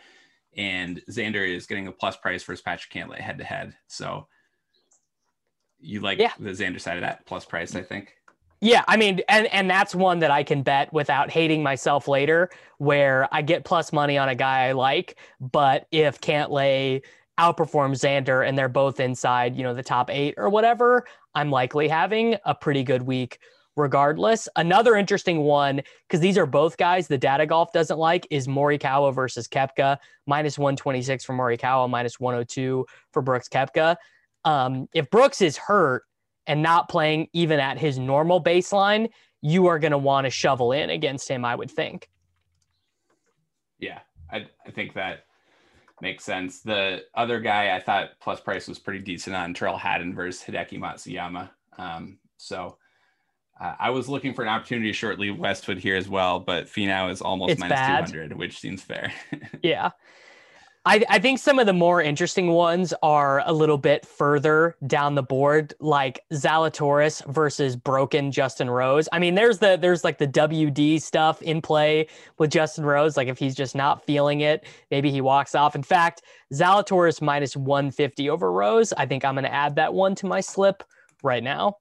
and 0.55 1.01
Xander 1.11 1.45
is 1.45 1.67
getting 1.67 1.87
a 1.87 1.91
plus 1.91 2.15
price 2.15 2.43
versus 2.43 2.61
Patrick 2.63 2.91
Cantlay 2.91 3.19
head 3.19 3.37
to 3.37 3.43
head. 3.43 3.75
So 3.87 4.27
you 5.79 5.99
like 5.99 6.17
Yeah. 6.17 6.31
the 6.39 6.51
Xander 6.51 6.79
side 6.79 6.95
of 6.95 7.01
that 7.01 7.25
plus 7.25 7.45
price, 7.45 7.75
I 7.75 7.83
think. 7.83 8.15
Yeah, 8.61 8.85
I 8.87 8.95
mean, 8.95 9.19
and 9.27 9.47
and 9.47 9.69
that's 9.69 9.93
one 9.93 10.19
that 10.19 10.31
I 10.31 10.43
can 10.43 10.63
bet 10.63 10.91
without 10.93 11.29
hating 11.29 11.61
myself 11.61 12.07
later, 12.07 12.49
where 12.77 13.27
I 13.33 13.41
get 13.41 13.65
plus 13.65 13.91
money 13.91 14.17
on 14.17 14.29
a 14.29 14.35
guy 14.35 14.67
I 14.67 14.71
like, 14.71 15.19
but 15.41 15.87
if 15.91 16.21
Cantlay 16.21 17.03
outperforms 17.37 17.99
Xander 17.99 18.47
and 18.47 18.57
they're 18.57 18.69
both 18.69 19.01
inside, 19.01 19.57
you 19.57 19.63
know, 19.63 19.73
the 19.73 19.83
top 19.83 20.09
eight 20.09 20.35
or 20.37 20.49
whatever, 20.49 21.05
I'm 21.35 21.51
likely 21.51 21.89
having 21.89 22.37
a 22.45 22.55
pretty 22.55 22.81
good 22.83 23.03
week 23.03 23.39
regardless. 23.77 24.49
Another 24.57 24.95
interesting 24.95 25.39
one, 25.39 25.81
because 26.07 26.19
these 26.19 26.37
are 26.37 26.45
both 26.45 26.75
guys 26.75 27.07
the 27.07 27.17
data 27.17 27.45
golf 27.45 27.71
doesn't 27.71 27.97
like, 27.97 28.27
is 28.29 28.47
Morikawa 28.47 29.15
versus 29.15 29.47
Koepka, 29.47 29.97
minus 30.25 30.57
126 30.57 31.23
for 31.23 31.33
Morikawa, 31.33 31.89
minus 31.89 32.19
102 32.19 32.85
for 33.13 33.21
Brooks 33.21 33.47
Koepka. 33.47 33.95
Um, 34.43 34.89
if 34.93 35.09
Brooks 35.09 35.41
is 35.41 35.55
hurt, 35.55 36.03
and 36.47 36.63
not 36.63 36.89
playing 36.89 37.27
even 37.33 37.59
at 37.59 37.77
his 37.77 37.99
normal 37.99 38.41
baseline, 38.41 39.09
you 39.41 39.67
are 39.67 39.77
going 39.77 39.91
to 39.91 39.97
want 39.97 40.25
to 40.25 40.31
shovel 40.31 40.71
in 40.71 40.89
against 40.89 41.29
him, 41.29 41.45
I 41.45 41.53
would 41.53 41.69
think. 41.69 42.09
Yeah, 43.77 43.99
I, 44.31 44.47
I 44.65 44.71
think 44.71 44.93
that 44.95 45.25
makes 46.01 46.23
sense. 46.23 46.61
The 46.61 47.03
other 47.13 47.39
guy 47.39 47.75
I 47.75 47.81
thought 47.81 48.11
plus 48.21 48.39
price 48.39 48.67
was 48.67 48.79
pretty 48.79 48.99
decent 48.99 49.35
on 49.35 49.53
Tyrrell 49.53 49.77
Hatton 49.77 50.15
versus 50.15 50.43
Hideki 50.43 50.79
Matsuyama. 50.79 51.49
Um, 51.77 52.17
so 52.37 52.77
uh, 53.59 53.75
I 53.79 53.89
was 53.89 54.07
looking 54.07 54.33
for 54.33 54.43
an 54.43 54.49
opportunity 54.49 54.89
to 54.89 54.93
short 54.93 55.19
Lee 55.19 55.31
Westwood 55.31 55.79
here 55.79 55.95
as 55.95 56.07
well, 56.07 56.39
but 56.39 56.65
Finau 56.65 57.11
is 57.11 57.21
almost 57.21 57.51
It's 57.51 57.59
minus 57.59 57.75
bad. 57.75 58.07
200, 58.07 58.37
which 58.37 58.59
seems 58.59 58.81
fair. 58.83 59.11
Yeah. 59.63 59.91
I, 60.85 61.03
I 61.09 61.19
think 61.19 61.39
some 61.39 61.59
of 61.59 61.65
the 61.65 61.73
more 61.73 62.01
interesting 62.01 62.47
ones 62.47 62.93
are 63.03 63.43
a 63.45 63.51
little 63.51 63.77
bit 63.77 64.05
further 64.05 64.77
down 64.87 65.15
the 65.15 65.23
board, 65.23 65.73
like 65.81 66.21
Zalatoris 66.31 67.25
versus 67.25 67.75
broken 67.75 68.31
Justin 68.31 68.69
Rose. 68.69 69.09
I 69.11 69.19
mean, 69.19 69.35
there's 69.35 69.59
the 69.59 69.75
there's 69.75 70.05
like 70.05 70.17
the 70.17 70.27
WD 70.29 71.01
stuff 71.01 71.41
in 71.41 71.61
play 71.61 72.07
with 72.37 72.51
Justin 72.51 72.85
Rose. 72.85 73.17
Like 73.17 73.27
if 73.27 73.37
he's 73.37 73.53
just 73.53 73.75
not 73.75 74.05
feeling 74.05 74.39
it, 74.39 74.65
maybe 74.89 75.11
he 75.11 75.19
walks 75.19 75.55
off. 75.55 75.75
In 75.75 75.83
fact, 75.83 76.21
Zalatoris 76.53 77.21
minus 77.21 77.57
150 77.57 78.29
over 78.29 78.49
Rose. 78.49 78.93
I 78.93 79.05
think 79.05 79.25
I'm 79.25 79.35
gonna 79.35 79.49
add 79.49 79.75
that 79.75 79.93
one 79.93 80.15
to 80.15 80.25
my 80.25 80.39
slip 80.39 80.83
right 81.21 81.43
now. 81.43 81.73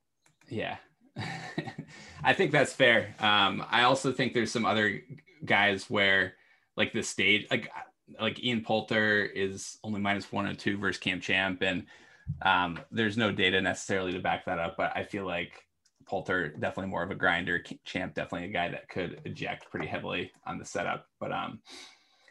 Yeah. 0.49 0.78
I 2.25 2.32
think 2.32 2.52
that's 2.52 2.73
fair. 2.73 3.14
Um, 3.20 3.64
I 3.70 3.82
also 3.82 4.12
think 4.12 4.35
there's 4.35 4.52
some 4.52 4.66
other 4.66 5.00
guys 5.44 5.88
where 5.88 6.35
like 6.76 6.92
the 6.92 7.02
stage, 7.02 7.46
like 7.50 7.70
like 8.20 8.42
Ian 8.42 8.62
Poulter 8.62 9.25
is 9.25 9.78
only 9.82 10.00
minus 10.00 10.30
one 10.30 10.46
and 10.46 10.58
two 10.58 10.78
versus 10.78 11.00
Cam 11.00 11.20
Champ, 11.20 11.62
and 11.62 11.87
um, 12.42 12.78
there's 12.90 13.16
no 13.16 13.32
data 13.32 13.61
necessarily 13.61 14.12
to 14.12 14.20
back 14.20 14.44
that 14.46 14.58
up. 14.58 14.76
But 14.76 14.92
I 14.96 15.04
feel 15.04 15.26
like 15.26 15.64
Poulter 16.06 16.49
definitely 16.49 16.90
more 16.90 17.02
of 17.02 17.11
a 17.11 17.14
grinder. 17.14 17.62
Champ 17.85 18.14
definitely 18.14 18.49
a 18.49 18.52
guy 18.52 18.68
that 18.68 18.88
could 18.88 19.20
eject 19.25 19.70
pretty 19.70 19.87
heavily 19.87 20.30
on 20.46 20.58
the 20.58 20.64
setup. 20.64 21.06
But 21.18 21.32
um, 21.32 21.61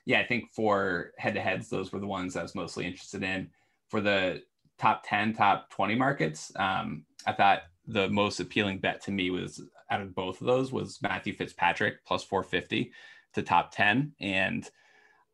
yeah, 0.05 0.19
I 0.19 0.25
think 0.25 0.51
for 0.51 1.11
head 1.17 1.33
to 1.35 1.41
heads, 1.41 1.69
those 1.69 1.91
were 1.91 1.99
the 1.99 2.07
ones 2.07 2.35
I 2.35 2.43
was 2.43 2.55
mostly 2.55 2.85
interested 2.85 3.23
in. 3.23 3.49
For 3.89 4.01
the 4.01 4.41
top 4.77 5.03
10, 5.05 5.33
top 5.33 5.69
20 5.69 5.95
markets, 5.95 6.51
um, 6.55 7.05
I 7.25 7.33
thought 7.33 7.63
the 7.87 8.09
most 8.09 8.39
appealing 8.39 8.79
bet 8.79 9.03
to 9.03 9.11
me 9.11 9.29
was 9.29 9.61
out 9.89 10.01
of 10.01 10.15
both 10.15 10.41
of 10.41 10.47
those 10.47 10.71
was 10.71 11.01
Matthew 11.01 11.33
Fitzpatrick 11.33 12.05
plus 12.05 12.23
450 12.23 12.91
to 13.33 13.43
top 13.43 13.71
10. 13.71 14.13
And 14.19 14.69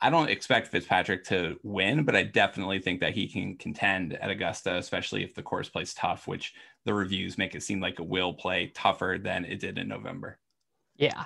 I 0.01 0.09
don't 0.09 0.29
expect 0.29 0.67
Fitzpatrick 0.67 1.23
to 1.25 1.57
win, 1.63 2.03
but 2.03 2.15
I 2.15 2.23
definitely 2.23 2.79
think 2.79 2.99
that 3.01 3.13
he 3.13 3.27
can 3.27 3.55
contend 3.55 4.13
at 4.13 4.31
Augusta, 4.31 4.75
especially 4.77 5.23
if 5.23 5.35
the 5.35 5.43
course 5.43 5.69
plays 5.69 5.93
tough, 5.93 6.27
which 6.27 6.53
the 6.85 6.93
reviews 6.93 7.37
make 7.37 7.53
it 7.53 7.63
seem 7.63 7.79
like 7.79 7.99
it 7.99 8.07
will 8.07 8.33
play 8.33 8.71
tougher 8.73 9.19
than 9.21 9.45
it 9.45 9.59
did 9.59 9.77
in 9.77 9.87
November. 9.87 10.39
Yeah. 10.97 11.25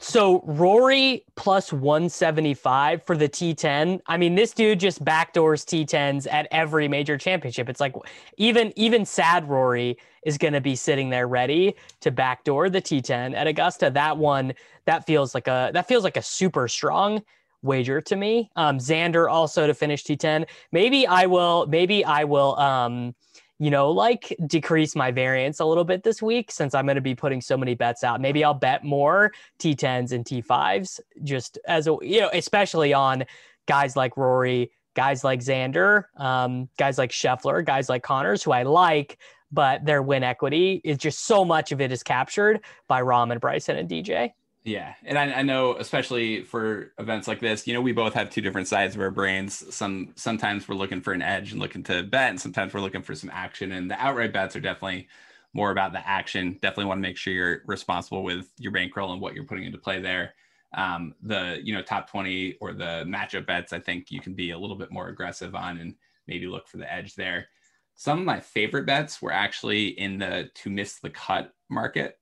So 0.00 0.42
Rory 0.44 1.24
plus 1.34 1.72
175 1.72 3.02
for 3.04 3.16
the 3.16 3.28
T10. 3.28 4.00
I 4.06 4.16
mean, 4.16 4.34
this 4.34 4.52
dude 4.52 4.78
just 4.78 5.04
backdoors 5.04 5.64
T10s 5.64 6.26
at 6.30 6.46
every 6.52 6.86
major 6.86 7.18
championship. 7.18 7.68
It's 7.68 7.80
like 7.80 7.94
even 8.36 8.72
even 8.76 9.04
sad 9.04 9.48
Rory 9.48 9.98
is 10.24 10.38
going 10.38 10.52
to 10.52 10.60
be 10.60 10.76
sitting 10.76 11.10
there 11.10 11.26
ready 11.26 11.74
to 12.00 12.12
backdoor 12.12 12.70
the 12.70 12.80
T10 12.80 13.34
at 13.34 13.46
Augusta. 13.48 13.90
That 13.90 14.16
one 14.18 14.52
that 14.84 15.04
feels 15.04 15.34
like 15.34 15.48
a 15.48 15.70
that 15.74 15.88
feels 15.88 16.04
like 16.04 16.16
a 16.16 16.22
super 16.22 16.68
strong 16.68 17.22
wager 17.62 18.00
to 18.00 18.14
me. 18.14 18.50
Um 18.54 18.78
Xander 18.78 19.28
also 19.28 19.66
to 19.66 19.74
finish 19.74 20.04
T10. 20.04 20.46
Maybe 20.70 21.08
I 21.08 21.26
will 21.26 21.66
maybe 21.66 22.04
I 22.04 22.22
will 22.22 22.56
um 22.60 23.16
you 23.58 23.70
know, 23.70 23.90
like 23.90 24.36
decrease 24.46 24.94
my 24.94 25.10
variance 25.10 25.60
a 25.60 25.64
little 25.64 25.84
bit 25.84 26.04
this 26.04 26.22
week 26.22 26.50
since 26.50 26.74
I'm 26.74 26.86
going 26.86 26.96
to 26.96 27.00
be 27.00 27.14
putting 27.14 27.40
so 27.40 27.56
many 27.56 27.74
bets 27.74 28.04
out. 28.04 28.20
Maybe 28.20 28.44
I'll 28.44 28.54
bet 28.54 28.84
more 28.84 29.32
T10s 29.58 30.12
and 30.12 30.24
T5s 30.24 31.00
just 31.24 31.58
as 31.66 31.88
a, 31.88 31.96
you 32.02 32.20
know, 32.20 32.30
especially 32.32 32.92
on 32.92 33.24
guys 33.66 33.96
like 33.96 34.16
Rory, 34.16 34.70
guys 34.94 35.24
like 35.24 35.40
Xander, 35.40 36.04
um, 36.16 36.68
guys 36.78 36.98
like 36.98 37.10
Scheffler, 37.10 37.64
guys 37.64 37.88
like 37.88 38.02
Conners, 38.02 38.42
who 38.42 38.52
I 38.52 38.62
like, 38.62 39.18
but 39.50 39.84
their 39.84 40.02
win 40.02 40.22
equity 40.22 40.80
is 40.84 40.98
just 40.98 41.24
so 41.24 41.44
much 41.44 41.72
of 41.72 41.80
it 41.80 41.90
is 41.90 42.02
captured 42.02 42.60
by 42.86 43.02
Rahm 43.02 43.32
and 43.32 43.40
Bryson 43.40 43.76
and 43.76 43.88
DJ. 43.88 44.32
Yeah, 44.64 44.94
and 45.04 45.18
I, 45.18 45.32
I 45.32 45.42
know, 45.42 45.76
especially 45.76 46.42
for 46.42 46.92
events 46.98 47.26
like 47.26 47.40
this, 47.40 47.66
you 47.66 47.72
know, 47.72 47.80
we 47.80 47.92
both 47.92 48.12
have 48.14 48.28
two 48.28 48.42
different 48.42 48.68
sides 48.68 48.94
of 48.94 49.00
our 49.00 49.10
brains. 49.10 49.74
Some 49.74 50.12
sometimes 50.16 50.68
we're 50.68 50.74
looking 50.74 51.00
for 51.00 51.12
an 51.12 51.22
edge 51.22 51.52
and 51.52 51.60
looking 51.60 51.82
to 51.84 52.02
bet, 52.02 52.30
and 52.30 52.40
sometimes 52.40 52.74
we're 52.74 52.80
looking 52.80 53.02
for 53.02 53.14
some 53.14 53.30
action. 53.32 53.72
And 53.72 53.90
the 53.90 53.94
outright 53.98 54.32
bets 54.32 54.56
are 54.56 54.60
definitely 54.60 55.08
more 55.54 55.70
about 55.70 55.92
the 55.92 56.06
action. 56.06 56.58
Definitely 56.60 56.84
want 56.86 56.98
to 56.98 57.02
make 57.08 57.16
sure 57.16 57.32
you're 57.32 57.62
responsible 57.66 58.22
with 58.22 58.52
your 58.58 58.72
bankroll 58.72 59.12
and 59.12 59.22
what 59.22 59.34
you're 59.34 59.44
putting 59.46 59.64
into 59.64 59.78
play 59.78 60.00
there. 60.02 60.34
Um, 60.76 61.14
the 61.22 61.60
you 61.62 61.72
know 61.72 61.80
top 61.82 62.10
twenty 62.10 62.56
or 62.60 62.74
the 62.74 63.04
matchup 63.06 63.46
bets, 63.46 63.72
I 63.72 63.78
think 63.80 64.10
you 64.10 64.20
can 64.20 64.34
be 64.34 64.50
a 64.50 64.58
little 64.58 64.76
bit 64.76 64.92
more 64.92 65.08
aggressive 65.08 65.54
on 65.54 65.78
and 65.78 65.94
maybe 66.26 66.46
look 66.46 66.68
for 66.68 66.76
the 66.76 66.92
edge 66.92 67.14
there. 67.14 67.46
Some 67.94 68.18
of 68.18 68.24
my 68.26 68.40
favorite 68.40 68.86
bets 68.86 69.22
were 69.22 69.32
actually 69.32 69.88
in 69.88 70.18
the 70.18 70.50
to 70.56 70.68
miss 70.68 70.98
the 70.98 71.10
cut 71.10 71.52
market. 71.70 72.18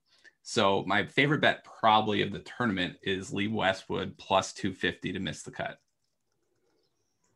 So 0.49 0.85
my 0.87 1.05
favorite 1.05 1.41
bet 1.41 1.65
probably 1.65 2.23
of 2.23 2.31
the 2.31 2.39
tournament 2.39 2.99
is 3.03 3.33
Lee 3.33 3.49
Westwood 3.49 4.17
plus 4.17 4.53
250 4.53 5.13
to 5.13 5.19
miss 5.19 5.43
the 5.43 5.51
cut. 5.51 5.81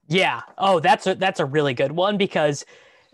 Yeah. 0.06 0.42
Oh, 0.56 0.78
that's 0.78 1.08
a 1.08 1.16
that's 1.16 1.40
a 1.40 1.44
really 1.44 1.74
good 1.74 1.90
one 1.90 2.16
because 2.16 2.64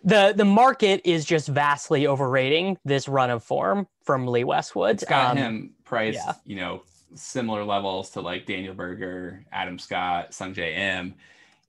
the 0.04 0.34
the 0.36 0.44
market 0.44 1.00
is 1.06 1.24
just 1.24 1.48
vastly 1.48 2.06
overrating 2.06 2.76
this 2.84 3.08
run 3.08 3.30
of 3.30 3.42
form 3.42 3.88
from 4.04 4.26
Lee 4.26 4.44
Westwood. 4.44 4.96
It's 4.96 5.04
got 5.04 5.30
Um, 5.30 5.36
him 5.38 5.74
priced, 5.84 6.18
yeah. 6.18 6.34
you 6.44 6.56
know, 6.56 6.82
similar 7.14 7.64
levels 7.64 8.10
to 8.10 8.20
like 8.20 8.44
Daniel 8.44 8.74
Berger, 8.74 9.46
Adam 9.50 9.78
Scott, 9.78 10.32
Sungjae 10.32 10.76
Im. 10.76 11.14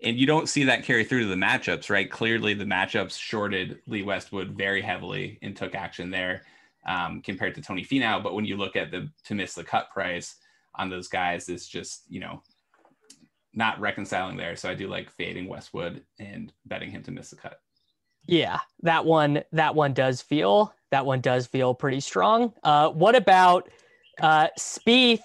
And 0.04 0.18
you 0.18 0.28
don't 0.28 0.50
see 0.50 0.66
that 0.66 0.84
carry 0.84 1.06
through 1.06 1.22
to 1.22 1.28
the 1.28 1.36
matchups, 1.36 1.90
right? 1.90 2.12
Clearly, 2.12 2.54
the 2.56 2.66
matchups 2.66 3.18
shorted 3.18 3.80
Lee 3.88 4.04
Westwood 4.04 4.50
very 4.50 4.82
heavily 4.82 5.40
and 5.42 5.56
took 5.56 5.76
action 5.76 6.10
there 6.10 6.42
um, 6.88 7.22
compared 7.22 7.56
to 7.56 7.62
Tony 7.62 7.84
Finau. 7.84 8.22
But 8.24 8.34
when 8.34 8.46
you 8.46 8.58
look 8.58 8.76
at 8.76 8.92
the 8.92 9.10
to 9.26 9.36
miss 9.36 9.54
the 9.54 9.64
cut 9.64 9.90
price 9.92 10.36
on 10.76 10.90
those 10.90 11.08
guys, 11.08 11.50
it's 11.50 11.68
just, 11.68 12.04
you 12.10 12.20
know, 12.20 12.42
not 13.54 13.80
reconciling 13.80 14.38
there. 14.38 14.56
So 14.56 14.70
I 14.70 14.76
do 14.76 14.88
like 14.88 15.12
fading 15.12 15.48
Westwood 15.48 16.04
and 16.20 16.54
betting 16.66 16.92
him 16.92 17.04
to 17.04 17.12
miss 17.12 17.30
the 17.30 17.36
cut. 17.36 17.60
Yeah, 18.26 18.60
that 18.82 19.06
one 19.06 19.44
that 19.52 19.74
one 19.74 19.94
does 19.94 20.22
feel 20.22 20.74
that 20.92 21.06
one 21.06 21.22
does 21.22 21.48
feel 21.48 21.74
pretty 21.74 22.00
strong. 22.00 22.54
Uh, 22.64 22.90
what 22.90 23.16
about 23.16 23.70
uh, 24.22 24.48
Spieth 24.58 25.22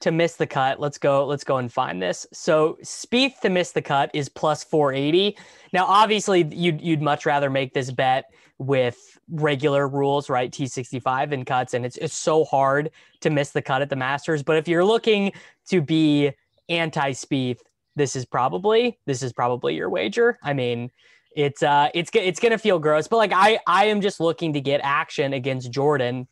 to 0.00 0.10
miss 0.10 0.36
the 0.36 0.46
cut? 0.46 0.80
Let's 0.80 0.98
go. 0.98 1.26
Let's 1.26 1.44
go 1.44 1.58
and 1.58 1.72
find 1.72 2.02
this. 2.02 2.26
So 2.32 2.78
Spieth 2.82 3.40
to 3.40 3.50
miss 3.50 3.72
the 3.72 3.82
cut 3.82 4.10
is 4.14 4.28
plus 4.28 4.64
480. 4.64 5.36
Now, 5.72 5.86
obviously, 5.86 6.44
you'd 6.44 6.80
you'd 6.80 7.02
much 7.02 7.26
rather 7.26 7.50
make 7.50 7.74
this 7.74 7.90
bet 7.90 8.32
with 8.58 9.18
regular 9.30 9.86
rules, 9.86 10.30
right? 10.30 10.50
T65 10.50 11.32
and 11.32 11.46
cuts, 11.46 11.74
and 11.74 11.84
it's 11.84 11.96
it's 11.98 12.16
so 12.16 12.44
hard 12.44 12.90
to 13.20 13.30
miss 13.30 13.50
the 13.50 13.62
cut 13.62 13.82
at 13.82 13.90
the 13.90 13.96
Masters. 13.96 14.42
But 14.42 14.56
if 14.56 14.68
you're 14.68 14.84
looking 14.84 15.32
to 15.68 15.80
be 15.80 16.32
anti 16.68 17.12
Spieth, 17.12 17.60
this 17.96 18.16
is 18.16 18.24
probably 18.24 18.98
this 19.06 19.22
is 19.22 19.32
probably 19.32 19.74
your 19.74 19.90
wager. 19.90 20.38
I 20.42 20.52
mean 20.52 20.90
it's 21.36 21.62
uh 21.62 21.88
it's 21.94 22.10
it's 22.14 22.40
gonna 22.40 22.58
feel 22.58 22.78
gross 22.78 23.06
but 23.06 23.18
like 23.18 23.32
i 23.32 23.60
i 23.66 23.84
am 23.84 24.00
just 24.00 24.18
looking 24.18 24.54
to 24.54 24.60
get 24.60 24.80
action 24.82 25.34
against 25.34 25.70
jordan 25.70 26.26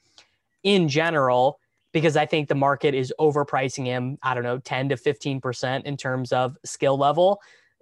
in 0.64 0.88
general 0.88 1.61
because 1.93 2.16
i 2.16 2.25
think 2.25 2.49
the 2.49 2.54
market 2.54 2.95
is 2.95 3.12
overpricing 3.21 3.85
him 3.85 4.19
i 4.23 4.33
don't 4.33 4.43
know 4.43 4.59
10 4.59 4.88
to 4.88 4.97
15 4.97 5.40
percent 5.43 5.85
in 5.85 5.97
terms 5.97 6.33
of 6.33 6.57
skill 6.64 6.97
level 6.97 7.40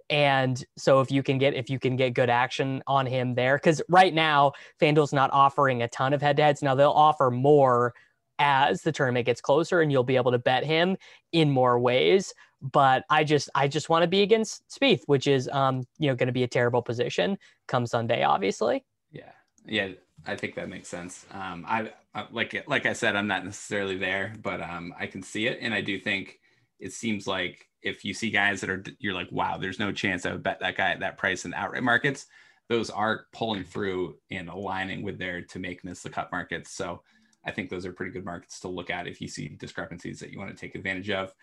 and 0.09 0.65
so 0.77 0.99
if 0.99 1.11
you 1.11 1.23
can 1.23 1.37
get 1.37 1.53
if 1.53 1.69
you 1.69 1.79
can 1.79 1.95
get 1.95 2.13
good 2.13 2.29
action 2.29 2.83
on 2.87 3.05
him 3.05 3.35
there 3.35 3.57
because 3.57 3.81
right 3.89 4.13
now 4.13 4.51
fanduel's 4.79 5.13
not 5.13 5.29
offering 5.31 5.81
a 5.81 5.87
ton 5.87 6.13
of 6.13 6.21
head-to-heads 6.21 6.61
now 6.61 6.75
they'll 6.75 6.91
offer 6.91 7.31
more 7.31 7.93
as 8.39 8.81
the 8.81 8.91
tournament 8.91 9.25
gets 9.25 9.39
closer 9.39 9.81
and 9.81 9.91
you'll 9.91 10.03
be 10.03 10.15
able 10.15 10.31
to 10.31 10.39
bet 10.39 10.65
him 10.65 10.97
in 11.31 11.49
more 11.49 11.79
ways 11.79 12.33
but 12.71 13.03
I 13.09 13.25
just 13.25 13.49
I 13.53 13.67
just 13.67 13.89
want 13.89 14.03
to 14.03 14.07
be 14.07 14.21
against 14.21 14.63
Spieth, 14.69 15.01
which 15.07 15.27
is 15.27 15.49
um 15.51 15.83
you 15.99 16.07
know 16.07 16.15
going 16.15 16.27
to 16.27 16.33
be 16.33 16.43
a 16.43 16.47
terrible 16.47 16.81
position 16.81 17.37
come 17.67 17.85
Sunday, 17.85 18.23
obviously. 18.23 18.85
Yeah, 19.11 19.31
yeah, 19.65 19.89
I 20.25 20.35
think 20.35 20.55
that 20.55 20.69
makes 20.69 20.87
sense. 20.87 21.25
Um, 21.31 21.65
I, 21.67 21.91
I 22.15 22.25
like 22.31 22.63
like 22.67 22.85
I 22.85 22.93
said, 22.93 23.15
I'm 23.15 23.27
not 23.27 23.43
necessarily 23.43 23.97
there, 23.97 24.33
but 24.41 24.61
um, 24.61 24.93
I 24.97 25.07
can 25.07 25.21
see 25.21 25.47
it, 25.47 25.59
and 25.61 25.73
I 25.73 25.81
do 25.81 25.99
think 25.99 26.39
it 26.83 26.91
seems 26.91 27.25
like 27.25 27.69
if 27.81 28.03
you 28.03 28.13
see 28.13 28.29
guys 28.29 28.59
that 28.61 28.69
are 28.69 28.83
you're 28.99 29.13
like, 29.13 29.31
wow, 29.31 29.57
there's 29.57 29.79
no 29.79 29.91
chance 29.91 30.25
I 30.25 30.33
would 30.33 30.43
bet 30.43 30.59
that 30.59 30.77
guy 30.77 30.91
at 30.91 30.99
that 30.99 31.17
price 31.17 31.45
in 31.45 31.51
the 31.51 31.57
outright 31.57 31.83
markets. 31.83 32.27
Those 32.67 32.89
are 32.89 33.25
pulling 33.31 33.63
through 33.63 34.17
and 34.29 34.49
aligning 34.49 35.01
with 35.01 35.17
their 35.17 35.41
to 35.41 35.59
make 35.59 35.83
miss 35.83 36.01
the 36.01 36.09
cut 36.09 36.31
markets. 36.31 36.71
So 36.71 37.01
I 37.45 37.51
think 37.51 37.69
those 37.69 37.85
are 37.85 37.93
pretty 37.93 38.11
good 38.11 38.25
markets 38.25 38.59
to 38.61 38.67
look 38.67 38.89
at 38.89 39.07
if 39.07 39.21
you 39.21 39.27
see 39.27 39.49
discrepancies 39.49 40.19
that 40.19 40.31
you 40.31 40.39
want 40.39 40.51
to 40.51 40.55
take 40.55 40.75
advantage 40.75 41.09
of. 41.09 41.33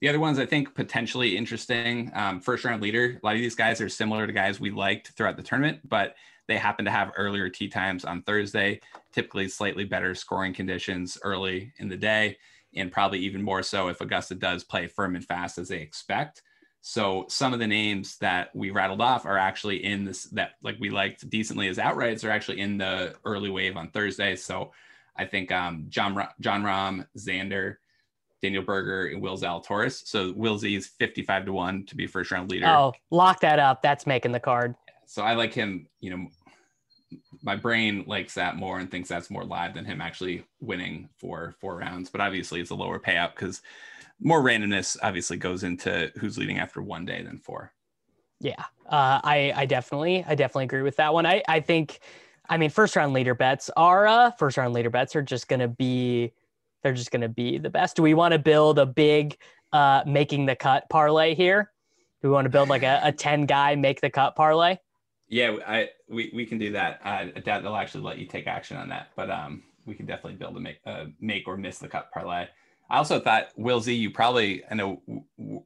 The 0.00 0.08
other 0.08 0.20
ones 0.20 0.38
I 0.38 0.46
think 0.46 0.74
potentially 0.74 1.36
interesting. 1.36 2.10
Um, 2.14 2.40
first 2.40 2.64
round 2.64 2.82
leader. 2.82 3.18
A 3.22 3.26
lot 3.26 3.34
of 3.34 3.40
these 3.40 3.54
guys 3.54 3.80
are 3.80 3.88
similar 3.88 4.26
to 4.26 4.32
guys 4.32 4.60
we 4.60 4.70
liked 4.70 5.08
throughout 5.08 5.36
the 5.36 5.42
tournament, 5.42 5.80
but 5.88 6.14
they 6.46 6.56
happen 6.56 6.84
to 6.84 6.90
have 6.90 7.12
earlier 7.16 7.48
tee 7.48 7.68
times 7.68 8.04
on 8.04 8.22
Thursday, 8.22 8.80
typically 9.12 9.48
slightly 9.48 9.84
better 9.84 10.14
scoring 10.14 10.52
conditions 10.52 11.16
early 11.22 11.72
in 11.78 11.88
the 11.88 11.96
day, 11.96 12.36
and 12.74 12.92
probably 12.92 13.18
even 13.20 13.42
more 13.42 13.62
so 13.62 13.88
if 13.88 14.00
Augusta 14.00 14.34
does 14.34 14.64
play 14.64 14.86
firm 14.86 15.16
and 15.16 15.24
fast 15.24 15.58
as 15.58 15.68
they 15.68 15.80
expect. 15.80 16.42
So 16.82 17.26
some 17.28 17.52
of 17.52 17.58
the 17.58 17.66
names 17.66 18.16
that 18.18 18.54
we 18.54 18.70
rattled 18.70 19.02
off 19.02 19.26
are 19.26 19.36
actually 19.36 19.84
in 19.84 20.04
this 20.04 20.24
that 20.24 20.52
like 20.62 20.76
we 20.80 20.88
liked 20.88 21.28
decently 21.28 21.68
as 21.68 21.76
outrights 21.76 22.24
are 22.24 22.30
actually 22.30 22.60
in 22.60 22.78
the 22.78 23.14
early 23.24 23.50
wave 23.50 23.76
on 23.76 23.90
Thursday. 23.90 24.34
So 24.36 24.72
I 25.16 25.26
think 25.26 25.52
um, 25.52 25.86
Jon 25.88 26.26
Jon 26.40 26.62
Rahm, 26.62 27.06
Xander, 27.18 27.76
Daniel 28.40 28.62
Berger, 28.62 29.08
and 29.08 29.20
Will 29.20 29.36
Zalatoris. 29.36 30.06
So 30.06 30.32
Will 30.34 30.56
Z 30.56 30.74
is 30.74 30.86
55 30.86 31.46
to 31.46 31.52
1 31.52 31.86
to 31.86 31.96
be 31.96 32.06
first 32.06 32.30
round 32.30 32.50
leader. 32.50 32.66
Oh, 32.66 32.94
lock 33.10 33.40
that 33.40 33.58
up. 33.58 33.82
That's 33.82 34.06
making 34.06 34.32
the 34.32 34.40
card. 34.40 34.74
So 35.04 35.22
I 35.22 35.34
like 35.34 35.52
him, 35.52 35.86
you 36.00 36.10
know, 36.10 36.28
my 37.42 37.56
brain 37.56 38.04
likes 38.06 38.34
that 38.34 38.56
more 38.56 38.78
and 38.78 38.90
thinks 38.90 39.08
that's 39.08 39.30
more 39.30 39.44
live 39.44 39.74
than 39.74 39.84
him 39.84 40.00
actually 40.00 40.44
winning 40.60 41.08
for 41.16 41.54
four 41.60 41.76
rounds. 41.76 42.10
But 42.10 42.20
obviously 42.20 42.60
it's 42.60 42.70
a 42.70 42.74
lower 42.74 42.98
payout 42.98 43.34
because 43.34 43.62
more 44.20 44.42
randomness 44.42 44.96
obviously 45.02 45.36
goes 45.36 45.64
into 45.64 46.12
who's 46.18 46.38
leading 46.38 46.58
after 46.58 46.82
one 46.82 47.04
day 47.04 47.22
than 47.22 47.38
four. 47.38 47.72
Yeah. 48.40 48.64
Uh, 48.86 49.20
I, 49.22 49.52
I 49.54 49.66
definitely, 49.66 50.24
I 50.26 50.34
definitely 50.34 50.64
agree 50.64 50.82
with 50.82 50.96
that 50.96 51.12
one. 51.12 51.26
I, 51.26 51.42
I 51.48 51.60
think, 51.60 52.00
I 52.48 52.56
mean, 52.56 52.70
first 52.70 52.96
round 52.96 53.12
leader 53.12 53.34
bets 53.34 53.70
are, 53.76 54.06
uh, 54.06 54.30
first 54.32 54.56
round 54.56 54.74
leader 54.74 54.90
bets 54.90 55.14
are 55.14 55.22
just 55.22 55.48
to 55.48 55.68
be, 55.68 56.32
they're 56.82 56.94
just 56.94 57.12
to 57.12 57.28
be 57.28 57.58
the 57.58 57.70
best. 57.70 57.96
Do 57.96 58.02
we 58.02 58.14
want 58.14 58.32
to 58.32 58.38
build 58.38 58.78
a 58.78 58.86
big 58.86 59.36
uh, 59.72 60.02
making 60.06 60.46
the 60.46 60.56
cut 60.56 60.88
parlay 60.88 61.34
here? 61.34 61.70
Do 62.22 62.28
we 62.28 62.34
want 62.34 62.46
to 62.46 62.50
build 62.50 62.68
like 62.68 62.82
a, 62.82 63.00
a 63.04 63.12
10 63.12 63.46
guy 63.46 63.74
make 63.76 64.00
the 64.00 64.10
cut 64.10 64.36
parlay? 64.36 64.78
Yeah, 65.30 65.56
I 65.64 65.90
we, 66.08 66.30
we 66.34 66.44
can 66.44 66.58
do 66.58 66.72
that. 66.72 67.00
I 67.04 67.26
doubt 67.26 67.62
they'll 67.62 67.76
actually 67.76 68.02
let 68.02 68.18
you 68.18 68.26
take 68.26 68.48
action 68.48 68.76
on 68.76 68.88
that, 68.88 69.10
but 69.14 69.30
um, 69.30 69.62
we 69.86 69.94
can 69.94 70.04
definitely 70.04 70.34
build 70.34 70.56
a 70.56 70.60
make 70.60 70.80
uh, 70.84 71.06
make 71.20 71.46
or 71.46 71.56
miss 71.56 71.78
the 71.78 71.88
cut 71.88 72.10
parlay. 72.12 72.48
I 72.90 72.96
also 72.96 73.20
thought 73.20 73.50
Will 73.56 73.80
Z, 73.80 73.94
you 73.94 74.10
probably 74.10 74.64
I 74.68 74.74
know 74.74 75.00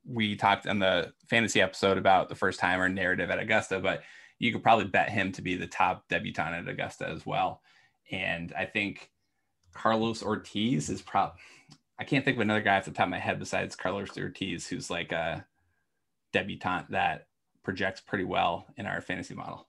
we 0.04 0.36
talked 0.36 0.66
on 0.66 0.78
the 0.78 1.14
fantasy 1.30 1.62
episode 1.62 1.96
about 1.96 2.28
the 2.28 2.34
first 2.34 2.60
timer 2.60 2.90
narrative 2.90 3.30
at 3.30 3.38
Augusta, 3.38 3.80
but 3.80 4.02
you 4.38 4.52
could 4.52 4.62
probably 4.62 4.84
bet 4.84 5.08
him 5.08 5.32
to 5.32 5.40
be 5.40 5.56
the 5.56 5.66
top 5.66 6.06
debutant 6.08 6.54
at 6.54 6.68
Augusta 6.68 7.08
as 7.08 7.24
well. 7.24 7.62
And 8.10 8.52
I 8.52 8.66
think 8.66 9.10
Carlos 9.72 10.22
Ortiz 10.22 10.90
is 10.90 11.00
probably 11.00 11.40
I 11.98 12.04
can't 12.04 12.22
think 12.22 12.36
of 12.36 12.42
another 12.42 12.60
guy 12.60 12.76
off 12.76 12.84
the 12.84 12.90
top 12.90 13.06
of 13.06 13.10
my 13.10 13.18
head 13.18 13.38
besides 13.38 13.76
Carlos 13.76 14.18
Ortiz 14.18 14.66
who's 14.66 14.90
like 14.90 15.10
a 15.12 15.46
debutante 16.34 16.90
that 16.90 17.28
projects 17.64 18.00
pretty 18.00 18.24
well 18.24 18.66
in 18.76 18.86
our 18.86 19.00
fantasy 19.00 19.34
model. 19.34 19.66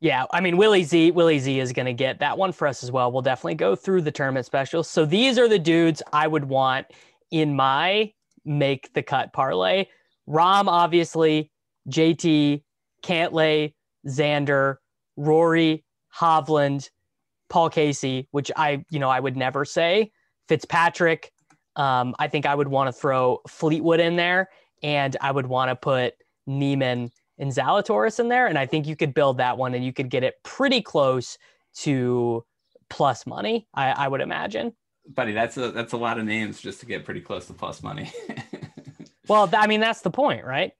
Yeah, 0.00 0.26
I 0.32 0.40
mean 0.40 0.58
Willie 0.58 0.84
Z, 0.84 1.12
Willie 1.12 1.38
Z 1.38 1.60
is 1.60 1.72
going 1.72 1.86
to 1.86 1.94
get 1.94 2.18
that 2.18 2.36
one 2.36 2.52
for 2.52 2.68
us 2.68 2.82
as 2.82 2.92
well. 2.92 3.10
We'll 3.10 3.22
definitely 3.22 3.54
go 3.54 3.74
through 3.74 4.02
the 4.02 4.10
tournament 4.10 4.44
specials. 4.44 4.88
So 4.88 5.06
these 5.06 5.38
are 5.38 5.48
the 5.48 5.58
dudes 5.58 6.02
I 6.12 6.26
would 6.26 6.44
want 6.44 6.88
in 7.30 7.56
my 7.56 8.12
make 8.44 8.92
the 8.92 9.02
cut 9.02 9.32
parlay. 9.32 9.86
Rahm, 10.28 10.66
obviously, 10.66 11.50
JT, 11.88 12.62
Cantlay, 13.02 13.72
Xander, 14.06 14.76
Rory, 15.16 15.84
Hovland, 16.14 16.90
Paul 17.48 17.70
Casey, 17.70 18.28
which 18.30 18.50
I, 18.56 18.84
you 18.90 18.98
know, 18.98 19.10
I 19.10 19.20
would 19.20 19.36
never 19.36 19.64
say. 19.64 20.12
Fitzpatrick. 20.48 21.30
Um, 21.76 22.14
I 22.18 22.28
think 22.28 22.46
I 22.46 22.54
would 22.54 22.68
want 22.68 22.88
to 22.88 22.92
throw 22.92 23.40
Fleetwood 23.48 24.00
in 24.00 24.16
there, 24.16 24.48
and 24.82 25.16
I 25.20 25.30
would 25.30 25.46
want 25.46 25.70
to 25.70 25.76
put 25.76 26.14
Niemann 26.46 27.10
and 27.38 27.50
Zalatoris 27.50 28.20
in 28.20 28.28
there. 28.28 28.46
And 28.46 28.58
I 28.58 28.66
think 28.66 28.86
you 28.86 28.96
could 28.96 29.14
build 29.14 29.38
that 29.38 29.58
one 29.58 29.74
and 29.74 29.84
you 29.84 29.92
could 29.92 30.10
get 30.10 30.22
it 30.22 30.34
pretty 30.42 30.80
close 30.80 31.38
to 31.78 32.44
plus 32.88 33.26
money, 33.26 33.66
I, 33.74 33.90
I 33.90 34.08
would 34.08 34.20
imagine. 34.20 34.72
Buddy, 35.06 35.32
that's 35.32 35.56
a 35.56 35.70
that's 35.70 35.92
a 35.92 35.96
lot 35.98 36.18
of 36.18 36.24
names 36.24 36.60
just 36.60 36.80
to 36.80 36.86
get 36.86 37.04
pretty 37.04 37.20
close 37.20 37.46
to 37.46 37.52
plus 37.52 37.82
money. 37.82 38.10
well, 39.28 39.50
I 39.52 39.66
mean 39.66 39.80
that's 39.80 40.00
the 40.00 40.10
point, 40.10 40.44
right? 40.44 40.72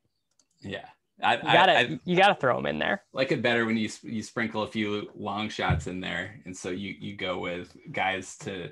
Yeah. 0.60 0.86
I, 1.22 1.36
you 1.36 1.42
gotta 1.42 1.78
I, 1.78 1.98
you 2.04 2.16
gotta 2.16 2.34
throw 2.34 2.56
them 2.56 2.66
in 2.66 2.78
there. 2.78 3.02
Like 3.12 3.32
it 3.32 3.42
better 3.42 3.66
when 3.66 3.76
you 3.76 3.88
you 4.02 4.22
sprinkle 4.22 4.62
a 4.62 4.66
few 4.66 5.10
long 5.14 5.48
shots 5.48 5.86
in 5.86 6.00
there, 6.00 6.40
and 6.44 6.56
so 6.56 6.70
you 6.70 6.94
you 6.98 7.16
go 7.16 7.38
with 7.38 7.76
guys 7.92 8.36
to 8.38 8.70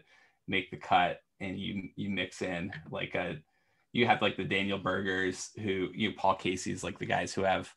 make 0.48 0.70
the 0.70 0.76
cut, 0.76 1.20
and 1.40 1.58
you 1.58 1.88
you 1.96 2.10
mix 2.10 2.42
in 2.42 2.72
like 2.90 3.14
a 3.14 3.36
you 3.92 4.06
have 4.06 4.22
like 4.22 4.36
the 4.36 4.44
Daniel 4.44 4.78
Bergers, 4.78 5.50
who 5.62 5.88
you 5.94 6.12
Paul 6.12 6.34
Casey's 6.34 6.82
like 6.82 6.98
the 6.98 7.06
guys 7.06 7.32
who 7.32 7.42
have 7.42 7.72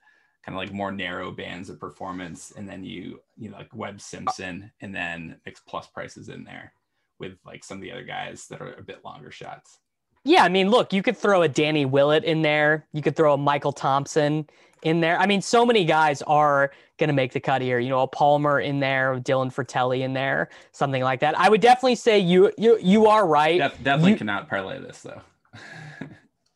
kind 0.45 0.55
of 0.55 0.59
like 0.59 0.73
more 0.73 0.91
narrow 0.91 1.31
bands 1.31 1.69
of 1.69 1.79
performance, 1.79 2.53
and 2.55 2.67
then 2.67 2.83
you 2.83 3.19
you 3.37 3.49
know 3.49 3.57
like 3.57 3.73
Webb 3.73 4.01
Simpson, 4.01 4.71
and 4.81 4.95
then 4.95 5.39
mix 5.45 5.59
plus 5.59 5.87
prices 5.87 6.29
in 6.29 6.43
there 6.43 6.73
with 7.19 7.37
like 7.45 7.63
some 7.63 7.77
of 7.77 7.81
the 7.81 7.91
other 7.91 8.03
guys 8.03 8.47
that 8.47 8.61
are 8.61 8.73
a 8.73 8.83
bit 8.83 9.03
longer 9.03 9.31
shots. 9.31 9.79
Yeah, 10.23 10.43
I 10.43 10.49
mean, 10.49 10.71
look, 10.71 10.91
you 10.91 11.03
could 11.03 11.15
throw 11.15 11.43
a 11.43 11.47
Danny 11.47 11.85
Willett 11.85 12.23
in 12.23 12.41
there. 12.41 12.87
You 12.93 13.03
could 13.03 13.15
throw 13.15 13.35
a 13.35 13.37
Michael 13.37 13.71
Thompson 13.71 14.49
in 14.81 14.99
there. 14.99 15.19
I 15.19 15.27
mean, 15.27 15.39
so 15.39 15.65
many 15.65 15.85
guys 15.85 16.23
are 16.23 16.71
going 16.97 17.09
to 17.09 17.13
make 17.13 17.31
the 17.31 17.39
cut 17.39 17.61
here. 17.61 17.77
You 17.77 17.89
know, 17.89 18.01
a 18.01 18.07
Palmer 18.07 18.59
in 18.59 18.79
there, 18.79 19.19
Dylan 19.19 19.53
Frittelli 19.53 20.01
in 20.01 20.13
there, 20.13 20.49
something 20.71 21.03
like 21.03 21.19
that. 21.19 21.37
I 21.37 21.47
would 21.47 21.61
definitely 21.61 21.95
say 21.95 22.17
you 22.19 22.51
you 22.57 22.79
you 22.81 23.05
are 23.05 23.27
right. 23.27 23.59
Def- 23.59 23.83
definitely 23.83 24.11
you, 24.11 24.17
cannot 24.17 24.49
parlay 24.49 24.79
this 24.79 25.01
though. 25.01 25.21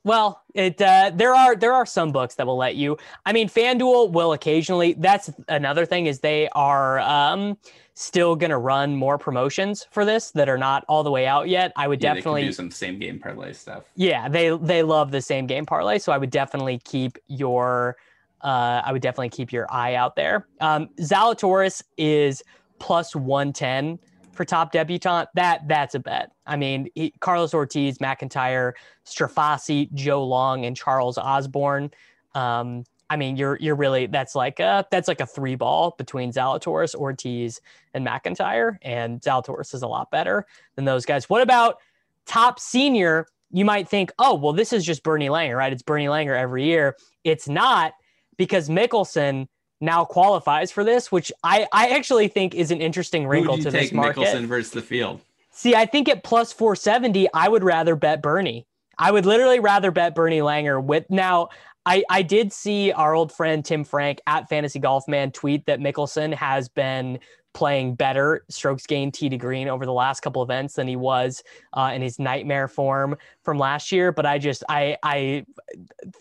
Well, 0.04 0.44
it 0.54 0.82
uh, 0.82 1.12
there 1.14 1.36
are 1.36 1.56
there 1.56 1.74
are 1.74 1.86
some 1.86 2.12
books 2.12 2.36
that 2.36 2.48
will 2.48 2.58
let 2.58 2.76
you. 2.76 2.98
I 3.26 3.34
mean, 3.34 3.50
FanDuel 3.50 4.12
will 4.12 4.34
occasionally. 4.34 4.94
That's 4.94 5.30
another 5.50 5.86
thing 5.86 6.06
is 6.06 6.20
they 6.20 6.48
are 6.50 7.00
um, 7.00 7.58
still 7.96 8.36
going 8.38 8.50
to 8.50 8.58
run 8.58 8.96
more 8.96 9.18
promotions 9.18 9.88
for 9.92 10.06
this 10.06 10.32
that 10.32 10.48
are 10.48 10.58
not 10.58 10.86
all 10.88 11.04
the 11.04 11.12
way 11.12 11.28
out 11.28 11.50
yet. 11.50 11.74
I 11.76 11.88
would 11.90 12.02
Yeah, 12.02 12.14
definitely 12.14 12.46
do 12.46 12.54
some 12.54 12.72
same 12.72 12.98
game 12.98 13.20
parlay 13.20 13.52
stuff. 13.52 13.84
Yeah, 13.96 14.30
they 14.30 14.56
they 14.58 14.84
love 14.84 15.12
the 15.12 15.22
same 15.22 15.48
game 15.48 15.66
parlay, 15.66 16.00
so 16.00 16.14
I 16.14 16.18
would 16.18 16.32
definitely 16.32 16.80
keep 16.86 17.18
your 17.28 17.98
uh, 18.42 18.82
I 18.86 18.94
would 18.94 19.02
definitely 19.02 19.30
keep 19.30 19.52
your 19.52 19.68
eye 19.70 19.96
out 19.96 20.16
there. 20.16 20.48
Um, 20.62 20.88
Zalatoris 21.02 21.84
is 21.98 22.42
plus 22.80 23.14
one 23.14 23.52
ten 23.52 24.00
for 24.40 24.46
top 24.46 24.72
debutant. 24.72 25.28
That 25.36 25.68
that's 25.68 25.96
a 25.96 26.00
bet. 26.00 26.32
I 26.46 26.56
mean, 26.56 26.88
he, 26.96 27.14
Carlos 27.20 27.54
Ortiz, 27.54 28.00
MacIntyre, 28.00 28.74
Strafaci, 29.06 29.92
Joe 29.94 30.24
Long, 30.26 30.64
and 30.64 30.78
Charles 30.78 31.18
Osborne. 31.18 31.92
Um, 32.36 32.86
I 33.10 33.18
mean, 33.18 33.36
you're 33.36 33.58
you're 33.60 33.76
really 33.76 34.06
that's 34.06 34.36
like 34.36 34.62
a 34.62 34.86
that's 34.92 35.10
like 35.10 35.20
a 35.20 35.26
three 35.26 35.56
ball 35.56 35.94
between 35.98 36.32
Zalatoris, 36.32 36.96
Ortiz, 36.96 37.60
and 37.94 38.06
MacIntyre, 38.06 38.80
and 38.82 39.20
Zalatoris 39.20 39.74
is 39.74 39.82
a 39.82 39.88
lot 39.88 40.10
better 40.10 40.46
than 40.78 40.86
those 40.86 41.06
guys. 41.06 41.30
What 41.30 41.42
about 41.42 41.80
top 42.26 42.62
senior? 42.62 43.28
You 43.52 43.66
might 43.66 43.90
think, 43.90 44.10
oh, 44.20 44.36
well, 44.36 44.54
this 44.54 44.72
is 44.72 44.86
just 44.86 45.04
Bernie 45.04 45.28
Langer, 45.28 45.58
right? 45.58 45.74
It's 45.74 45.84
Bernie 45.84 46.06
Langer 46.06 46.40
every 46.40 46.64
year. 46.64 46.96
It's 47.26 47.50
not 47.50 47.92
because 48.38 48.70
Mickelson 48.70 49.50
now 49.82 50.06
qualifies 50.06 50.72
for 50.72 50.84
this, 50.84 51.12
which 51.12 51.32
I 51.44 51.68
I 51.72 51.90
actually 51.90 52.28
think 52.28 52.56
is 52.56 52.72
an 52.72 52.82
interesting 52.82 53.28
wrinkle 53.28 53.58
to 53.58 53.64
this 53.72 53.74
take 53.74 53.94
market. 53.94 54.22
Mickelson 54.22 54.46
versus 54.46 54.72
the 54.72 54.82
field? 54.82 55.22
See, 55.52 55.76
I 55.76 55.86
think 55.86 56.08
at 56.08 56.24
plus 56.24 56.54
470, 56.54 57.28
I 57.34 57.50
would 57.50 57.64
rather 57.64 57.96
bet 57.96 58.22
Bernie. 58.22 58.66
I 58.98 59.12
would 59.12 59.26
literally 59.26 59.60
rather 59.60 59.92
bet 59.92 60.16
Bernie 60.16 60.40
Langer 60.40 60.84
with 60.84 61.10
now. 61.10 61.50
I, 61.86 62.04
I 62.10 62.22
did 62.22 62.54
see 62.54 62.92
our 62.92 63.16
old 63.16 63.32
friend 63.32 63.64
Tim 63.64 63.84
Frank 63.84 64.20
at 64.28 64.48
Fantasy 64.50 64.80
Golf 64.80 65.08
Man 65.08 65.32
tweet 65.32 65.66
that 65.66 65.80
Mickelson 65.80 66.34
has 66.34 66.70
been 66.70 67.20
playing 67.54 67.96
better 67.96 68.46
strokes 68.50 68.86
gained 68.86 69.14
tee 69.14 69.30
to 69.30 69.38
green 69.38 69.68
over 69.68 69.86
the 69.86 69.94
last 69.94 70.20
couple 70.20 70.44
events 70.44 70.76
than 70.76 70.88
he 70.88 70.96
was 70.96 71.42
uh, 71.74 71.92
in 71.94 72.02
his 72.02 72.20
nightmare 72.20 72.68
form 72.68 73.18
from 73.44 73.58
last 73.58 73.92
year. 73.92 74.12
But 74.12 74.26
I 74.26 74.38
just 74.38 74.64
I 74.70 74.98
I 75.04 75.46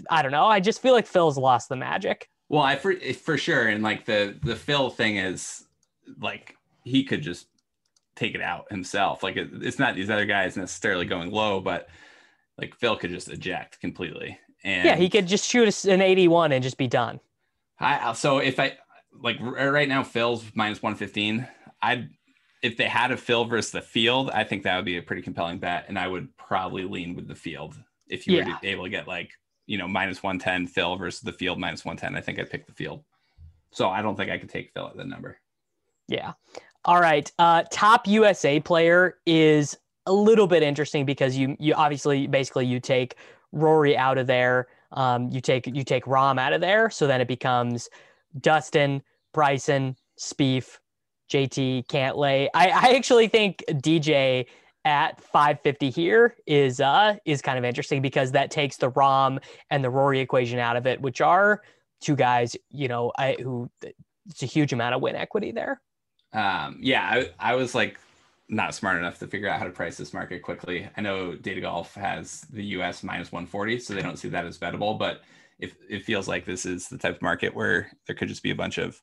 I 0.08 0.22
don't 0.22 0.32
know. 0.32 0.46
I 0.46 0.60
just 0.60 0.80
feel 0.80 0.94
like 0.94 1.06
Phil's 1.06 1.36
lost 1.36 1.68
the 1.68 1.76
magic. 1.76 2.30
Well, 2.48 2.62
I 2.62 2.76
for 2.76 2.92
eh, 2.92 3.12
for 3.12 3.36
sure, 3.36 3.68
and 3.68 3.82
like 3.82 4.04
the 4.04 4.36
the 4.42 4.56
Phil 4.56 4.90
thing 4.90 5.16
is 5.16 5.64
like 6.20 6.56
he 6.84 7.04
could 7.04 7.22
just 7.22 7.46
take 8.16 8.34
it 8.34 8.40
out 8.40 8.70
himself. 8.70 9.22
Like 9.22 9.36
it, 9.36 9.48
it's 9.52 9.78
not 9.78 9.94
these 9.94 10.10
other 10.10 10.24
guys 10.24 10.56
necessarily 10.56 11.04
going 11.06 11.30
low, 11.30 11.60
but 11.60 11.88
like 12.56 12.74
Phil 12.74 12.96
could 12.96 13.10
just 13.10 13.28
eject 13.28 13.80
completely. 13.80 14.38
And 14.64 14.86
Yeah, 14.86 14.96
he 14.96 15.08
could 15.08 15.26
just 15.26 15.48
shoot 15.48 15.84
an 15.84 16.00
81 16.02 16.52
and 16.52 16.62
just 16.62 16.78
be 16.78 16.88
done. 16.88 17.20
I 17.78 18.12
so 18.14 18.38
if 18.38 18.58
I 18.58 18.76
like 19.12 19.36
right 19.40 19.88
now, 19.88 20.02
Phil's 20.02 20.44
minus 20.54 20.82
one 20.82 20.94
fifteen. 20.94 21.46
I'd 21.82 22.10
if 22.60 22.76
they 22.76 22.88
had 22.88 23.12
a 23.12 23.16
Phil 23.16 23.44
versus 23.44 23.70
the 23.70 23.80
field, 23.80 24.30
I 24.30 24.42
think 24.42 24.64
that 24.64 24.74
would 24.74 24.84
be 24.84 24.96
a 24.96 25.02
pretty 25.02 25.22
compelling 25.22 25.58
bet, 25.60 25.84
and 25.88 25.96
I 25.96 26.08
would 26.08 26.36
probably 26.36 26.82
lean 26.84 27.14
with 27.14 27.28
the 27.28 27.36
field 27.36 27.76
if 28.08 28.26
you 28.26 28.32
were 28.34 28.40
Yeah. 28.40 28.58
to, 28.58 28.66
able 28.66 28.84
to 28.84 28.90
get 28.90 29.06
like 29.06 29.30
you 29.68 29.78
know 29.78 29.86
minus 29.86 30.22
one 30.22 30.38
ten 30.38 30.66
Phil 30.66 30.96
versus 30.96 31.20
the 31.20 31.32
field 31.32 31.60
minus 31.60 31.84
one 31.84 31.96
ten. 31.96 32.16
I 32.16 32.20
think 32.20 32.40
I 32.40 32.44
picked 32.44 32.66
the 32.66 32.72
field. 32.72 33.04
So 33.70 33.88
I 33.90 34.02
don't 34.02 34.16
think 34.16 34.30
I 34.30 34.38
could 34.38 34.48
take 34.48 34.72
Phil 34.72 34.88
at 34.88 34.96
the 34.96 35.04
number. 35.04 35.38
Yeah. 36.08 36.32
All 36.84 37.00
right. 37.00 37.30
Uh, 37.38 37.64
top 37.70 38.08
USA 38.08 38.58
player 38.58 39.18
is 39.26 39.76
a 40.06 40.12
little 40.12 40.46
bit 40.46 40.62
interesting 40.62 41.04
because 41.04 41.36
you 41.36 41.54
you 41.60 41.74
obviously 41.74 42.26
basically 42.26 42.66
you 42.66 42.80
take 42.80 43.16
Rory 43.52 43.96
out 43.96 44.18
of 44.18 44.26
there. 44.26 44.68
Um, 44.92 45.28
you 45.28 45.42
take 45.42 45.66
you 45.66 45.84
take 45.84 46.06
Rahm 46.06 46.40
out 46.40 46.54
of 46.54 46.62
there, 46.62 46.88
so 46.88 47.06
then 47.06 47.20
it 47.20 47.28
becomes 47.28 47.90
Dustin, 48.40 49.02
Bryson, 49.34 49.96
Spieth, 50.18 50.78
JT, 51.30 51.86
Cantlay. 51.88 52.48
I, 52.54 52.70
I 52.70 52.96
actually 52.96 53.28
think 53.28 53.62
DJ 53.68 54.46
at 54.84 55.20
550 55.20 55.90
here 55.90 56.36
is 56.46 56.80
uh 56.80 57.16
is 57.24 57.42
kind 57.42 57.58
of 57.58 57.64
interesting 57.64 58.00
because 58.00 58.32
that 58.32 58.50
takes 58.50 58.76
the 58.76 58.90
Rahm 58.90 59.42
and 59.70 59.84
the 59.84 59.90
Rory 59.90 60.20
equation 60.20 60.58
out 60.58 60.76
of 60.76 60.86
it, 60.86 61.00
which 61.00 61.20
are 61.20 61.62
two 62.00 62.16
guys 62.16 62.56
you 62.70 62.88
know 62.88 63.12
I, 63.18 63.36
who 63.40 63.70
it's 64.28 64.42
a 64.42 64.46
huge 64.46 64.72
amount 64.72 64.94
of 64.94 65.02
win 65.02 65.16
equity 65.16 65.52
there. 65.52 65.80
Um, 66.32 66.78
yeah, 66.80 67.02
I, 67.02 67.52
I 67.52 67.54
was 67.54 67.74
like 67.74 67.98
not 68.48 68.74
smart 68.74 68.98
enough 68.98 69.18
to 69.18 69.26
figure 69.26 69.48
out 69.48 69.58
how 69.58 69.64
to 69.64 69.70
price 69.70 69.96
this 69.96 70.14
market 70.14 70.42
quickly. 70.42 70.88
I 70.96 71.00
know 71.00 71.34
Data 71.34 71.60
Golf 71.60 71.94
has 71.94 72.42
the 72.52 72.64
US 72.64 73.02
minus 73.02 73.30
140, 73.30 73.78
so 73.78 73.94
they 73.94 74.02
don't 74.02 74.16
see 74.16 74.28
that 74.28 74.46
as 74.46 74.58
bettable, 74.58 74.98
but 74.98 75.22
if 75.58 75.74
it 75.88 76.04
feels 76.04 76.28
like 76.28 76.44
this 76.44 76.64
is 76.64 76.88
the 76.88 76.98
type 76.98 77.16
of 77.16 77.22
market 77.22 77.54
where 77.54 77.90
there 78.06 78.16
could 78.16 78.28
just 78.28 78.42
be 78.42 78.50
a 78.50 78.54
bunch 78.54 78.78
of 78.78 79.00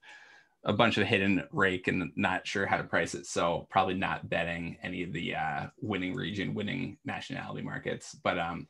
a 0.65 0.73
bunch 0.73 0.97
of 0.97 1.07
hidden 1.07 1.43
rake 1.51 1.87
and 1.87 2.11
not 2.15 2.47
sure 2.47 2.65
how 2.65 2.77
to 2.77 2.83
price 2.83 3.13
it. 3.13 3.27
So 3.27 3.67
probably 3.69 3.93
not 3.93 4.29
betting 4.29 4.77
any 4.81 5.03
of 5.03 5.13
the 5.13 5.35
uh, 5.35 5.67
winning 5.79 6.15
region, 6.15 6.55
winning 6.55 6.97
nationality 7.05 7.61
markets. 7.61 8.15
But 8.23 8.39
um, 8.39 8.67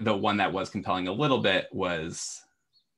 the 0.00 0.16
one 0.16 0.36
that 0.38 0.52
was 0.52 0.68
compelling 0.68 1.08
a 1.08 1.12
little 1.12 1.38
bit 1.38 1.68
was 1.72 2.42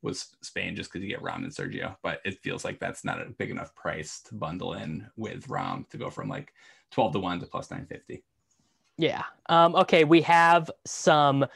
was 0.01 0.37
Spain 0.43 0.77
just 0.77 0.93
because 0.93 1.05
you 1.05 1.11
get 1.11 1.23
Rahm 1.23 1.43
and 1.43 1.53
Sergio, 1.53 1.97
but 2.05 2.21
it 2.25 2.39
feels 2.43 2.65
like 2.65 2.79
that's 2.79 3.05
not 3.05 3.21
a 3.21 3.31
big 3.31 3.51
enough 3.51 3.75
price 3.75 4.21
to 4.23 4.35
bundle 4.35 4.75
in 4.75 5.05
with 5.17 5.49
Rahm 5.49 5.89
to 5.91 5.99
go 5.99 6.09
from 6.09 6.29
like 6.29 6.53
12 6.93 7.15
to 7.15 7.19
1 7.19 7.41
to 7.41 7.47
plus 7.47 7.71
950. 7.71 8.23
Yeah. 8.97 9.25
Um, 9.49 9.75
okay, 9.75 10.05
we 10.05 10.23
have 10.23 10.71
some 10.87 11.47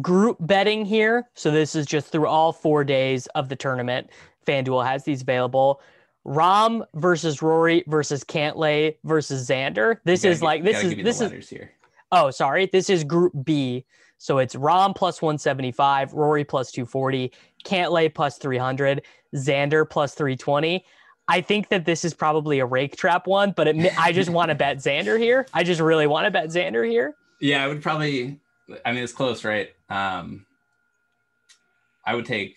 group 0.00 0.36
betting 0.40 0.84
here. 0.84 1.28
So 1.34 1.50
this 1.52 1.76
is 1.76 1.86
just 1.86 2.08
through 2.08 2.26
all 2.26 2.52
four 2.52 2.82
days 2.82 3.26
of 3.28 3.48
the 3.48 3.56
tournament. 3.56 4.10
FanDuel 4.46 4.84
has 4.84 5.04
these 5.04 5.22
available. 5.22 5.80
Rahm 6.26 6.84
versus 6.94 7.42
Rory 7.42 7.84
versus 7.86 8.24
Cantlay 8.24 8.96
versus 9.04 9.48
Xander. 9.48 9.98
This 10.04 10.24
is 10.24 10.40
gotta 10.40 10.46
like 10.46 10.64
this 10.64 10.82
is 10.82 10.94
this 10.96 11.20
is 11.20 11.48
here. 11.48 11.72
oh 12.12 12.30
sorry. 12.30 12.66
This 12.66 12.88
is 12.90 13.04
group 13.04 13.32
B. 13.44 13.84
So 14.18 14.38
it's 14.38 14.54
Rahm 14.54 14.94
plus 14.94 15.20
175, 15.20 16.12
Rory 16.12 16.44
plus 16.44 16.70
240, 16.70 17.32
Cantlay 17.64 18.12
plus 18.12 18.38
300, 18.38 19.02
Xander 19.34 19.88
plus 19.88 20.14
320. 20.14 20.84
I 21.26 21.40
think 21.40 21.68
that 21.70 21.84
this 21.84 22.04
is 22.04 22.14
probably 22.14 22.60
a 22.60 22.66
rake 22.66 22.96
trap 22.96 23.26
one, 23.26 23.50
but 23.50 23.66
it, 23.66 23.98
I 23.98 24.12
just 24.12 24.30
want 24.30 24.50
to 24.50 24.54
bet 24.54 24.76
Xander 24.78 25.18
here. 25.18 25.48
I 25.52 25.64
just 25.64 25.80
really 25.80 26.06
want 26.06 26.26
to 26.26 26.30
bet 26.30 26.50
Xander 26.50 26.88
here. 26.88 27.16
Yeah, 27.40 27.64
I 27.64 27.68
would 27.68 27.82
probably. 27.82 28.38
I 28.84 28.92
mean, 28.92 29.02
it's 29.02 29.12
close, 29.12 29.44
right? 29.44 29.70
Um, 29.90 30.46
I 32.06 32.14
would 32.14 32.26
take 32.26 32.56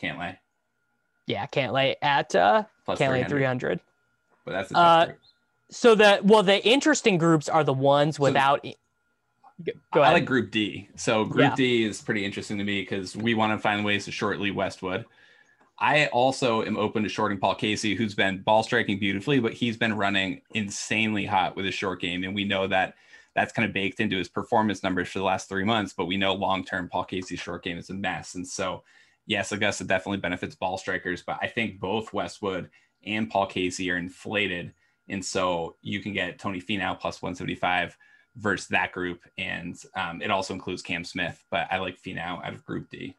Cantlay 0.00 0.36
Yeah, 1.26 1.46
Cantlay 1.46 1.94
at 2.02 2.34
uh, 2.34 2.64
plus 2.84 2.98
Cantlay 2.98 3.28
300, 3.28 3.28
300. 3.28 3.80
but 4.44 4.52
that's 4.52 4.70
tough 4.70 5.08
Uh. 5.08 5.12
So 5.68 5.96
the 5.96 6.20
well, 6.22 6.44
the 6.44 6.64
interesting 6.64 7.18
groups 7.18 7.48
are 7.48 7.64
the 7.64 7.72
ones 7.72 8.20
without. 8.20 8.64
Go 9.64 9.72
go 9.92 10.02
I 10.02 10.12
like 10.12 10.24
Group 10.26 10.50
D. 10.52 10.88
So 10.96 11.24
Group 11.24 11.50
Yeah. 11.50 11.54
D 11.56 11.84
is 11.84 12.00
pretty 12.02 12.24
interesting 12.24 12.58
to 12.58 12.64
me 12.64 12.82
because 12.82 13.16
we 13.16 13.34
want 13.34 13.52
to 13.52 13.58
find 13.58 13.84
ways 13.84 14.04
to 14.04 14.12
short 14.12 14.38
Lee 14.38 14.50
Westwood. 14.52 15.06
I 15.78 16.06
also 16.06 16.62
am 16.62 16.76
open 16.76 17.02
to 17.02 17.08
shorting 17.08 17.38
Paul 17.38 17.54
Casey, 17.54 17.94
who's 17.94 18.14
been 18.14 18.42
ball 18.42 18.62
striking 18.62 18.98
beautifully, 18.98 19.40
but 19.40 19.52
he's 19.52 19.76
been 19.76 19.94
running 19.96 20.40
insanely 20.54 21.26
hot 21.26 21.56
with 21.56 21.64
his 21.64 21.74
short 21.74 22.00
game, 22.00 22.22
and 22.24 22.34
we 22.34 22.44
know 22.44 22.66
that 22.68 22.94
that's 23.34 23.52
kind 23.52 23.66
of 23.66 23.74
baked 23.74 23.98
into 24.00 24.16
his 24.16 24.28
performance 24.28 24.82
numbers 24.82 25.08
for 25.08 25.18
the 25.18 25.24
last 25.24 25.48
three 25.48 25.64
months. 25.64 25.92
But 25.92 26.06
we 26.06 26.16
know 26.16 26.32
long 26.34 26.64
term 26.64 26.88
Paul 26.88 27.04
Casey's 27.04 27.40
short 27.40 27.64
game 27.64 27.76
is 27.76 27.90
a 27.90 27.94
mess, 27.94 28.36
and 28.36 28.46
so 28.46 28.84
yes, 29.26 29.52
Augusta 29.52 29.84
definitely 29.84 30.18
benefits 30.18 30.54
ball 30.54 30.78
strikers, 30.78 31.22
but 31.22 31.38
I 31.42 31.46
think 31.48 31.80
both 31.80 32.12
Westwood 32.12 32.70
and 33.04 33.28
Paul 33.28 33.46
Casey 33.46 33.90
are 33.90 33.96
inflated, 33.96 34.72
and 35.08 35.24
so 35.24 35.76
you 35.82 36.00
can 36.00 36.12
get 36.12 36.38
Tony 36.38 36.60
Finau 36.60 36.98
plus 36.98 37.22
175 37.22 37.96
versus 38.36 38.68
that 38.68 38.92
group, 38.92 39.20
and 39.38 39.76
um, 39.94 40.22
it 40.22 40.30
also 40.30 40.54
includes 40.54 40.82
Cam 40.82 41.04
Smith, 41.04 41.42
but 41.50 41.66
I 41.70 41.78
like 41.78 42.00
Finau 42.00 42.44
out 42.44 42.54
of 42.54 42.64
Group 42.64 42.88
D. 42.90 43.14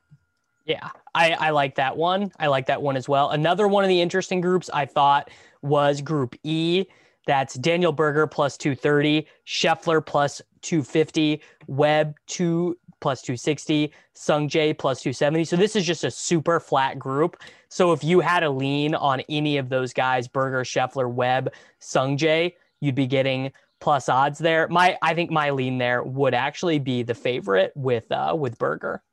Yeah, 0.66 0.90
I, 1.16 1.32
I 1.32 1.50
like 1.52 1.76
that 1.76 1.96
one. 1.96 2.32
I 2.40 2.48
like 2.48 2.66
that 2.66 2.82
one 2.82 2.98
as 2.98 3.08
well. 3.08 3.30
Another 3.30 3.70
one 3.70 3.86
of 3.86 3.88
the 3.88 4.02
interesting 4.02 4.42
groups 4.42 4.70
I 4.74 4.86
thought 4.86 5.30
was 5.62 6.02
Group 6.02 6.36
E. 6.44 6.86
That's 7.26 7.56
Daniel 7.56 7.94
Berger 7.94 8.28
plus 8.28 8.58
230, 8.58 9.28
Scheffler 9.46 10.06
plus 10.06 10.42
250, 10.62 11.42
Webb 11.68 12.16
2 12.28 12.78
plus 13.00 13.22
260, 13.22 13.94
Sung 14.14 14.50
Jae 14.50 14.78
plus 14.78 15.02
270. 15.02 15.46
So 15.46 15.56
this 15.56 15.76
is 15.76 15.86
just 15.86 16.04
a 16.04 16.12
super 16.12 16.60
flat 16.60 16.98
group. 16.98 17.42
So 17.70 17.94
if 17.94 18.04
you 18.04 18.20
had 18.20 18.44
a 18.44 18.50
lean 18.50 18.96
on 18.96 19.22
any 19.30 19.58
of 19.58 19.70
those 19.70 19.94
guys, 19.94 20.28
Berger, 20.28 20.64
Scheffler, 20.64 21.12
Webb, 21.12 21.54
Sung 21.80 22.18
Jae, 22.18 22.54
you'd 22.80 22.96
be 22.96 23.08
getting 23.08 23.52
plus 23.80 24.10
odds 24.10 24.40
there. 24.40 24.68
My 24.70 24.98
I 25.02 25.14
think 25.14 25.32
my 25.32 25.52
lean 25.52 25.78
there 25.78 26.04
would 26.04 26.34
actually 26.34 26.80
be 26.80 27.04
the 27.04 27.14
favorite 27.14 27.72
with 27.76 28.12
uh 28.12 28.36
with 28.38 28.58
Berger. 28.58 29.04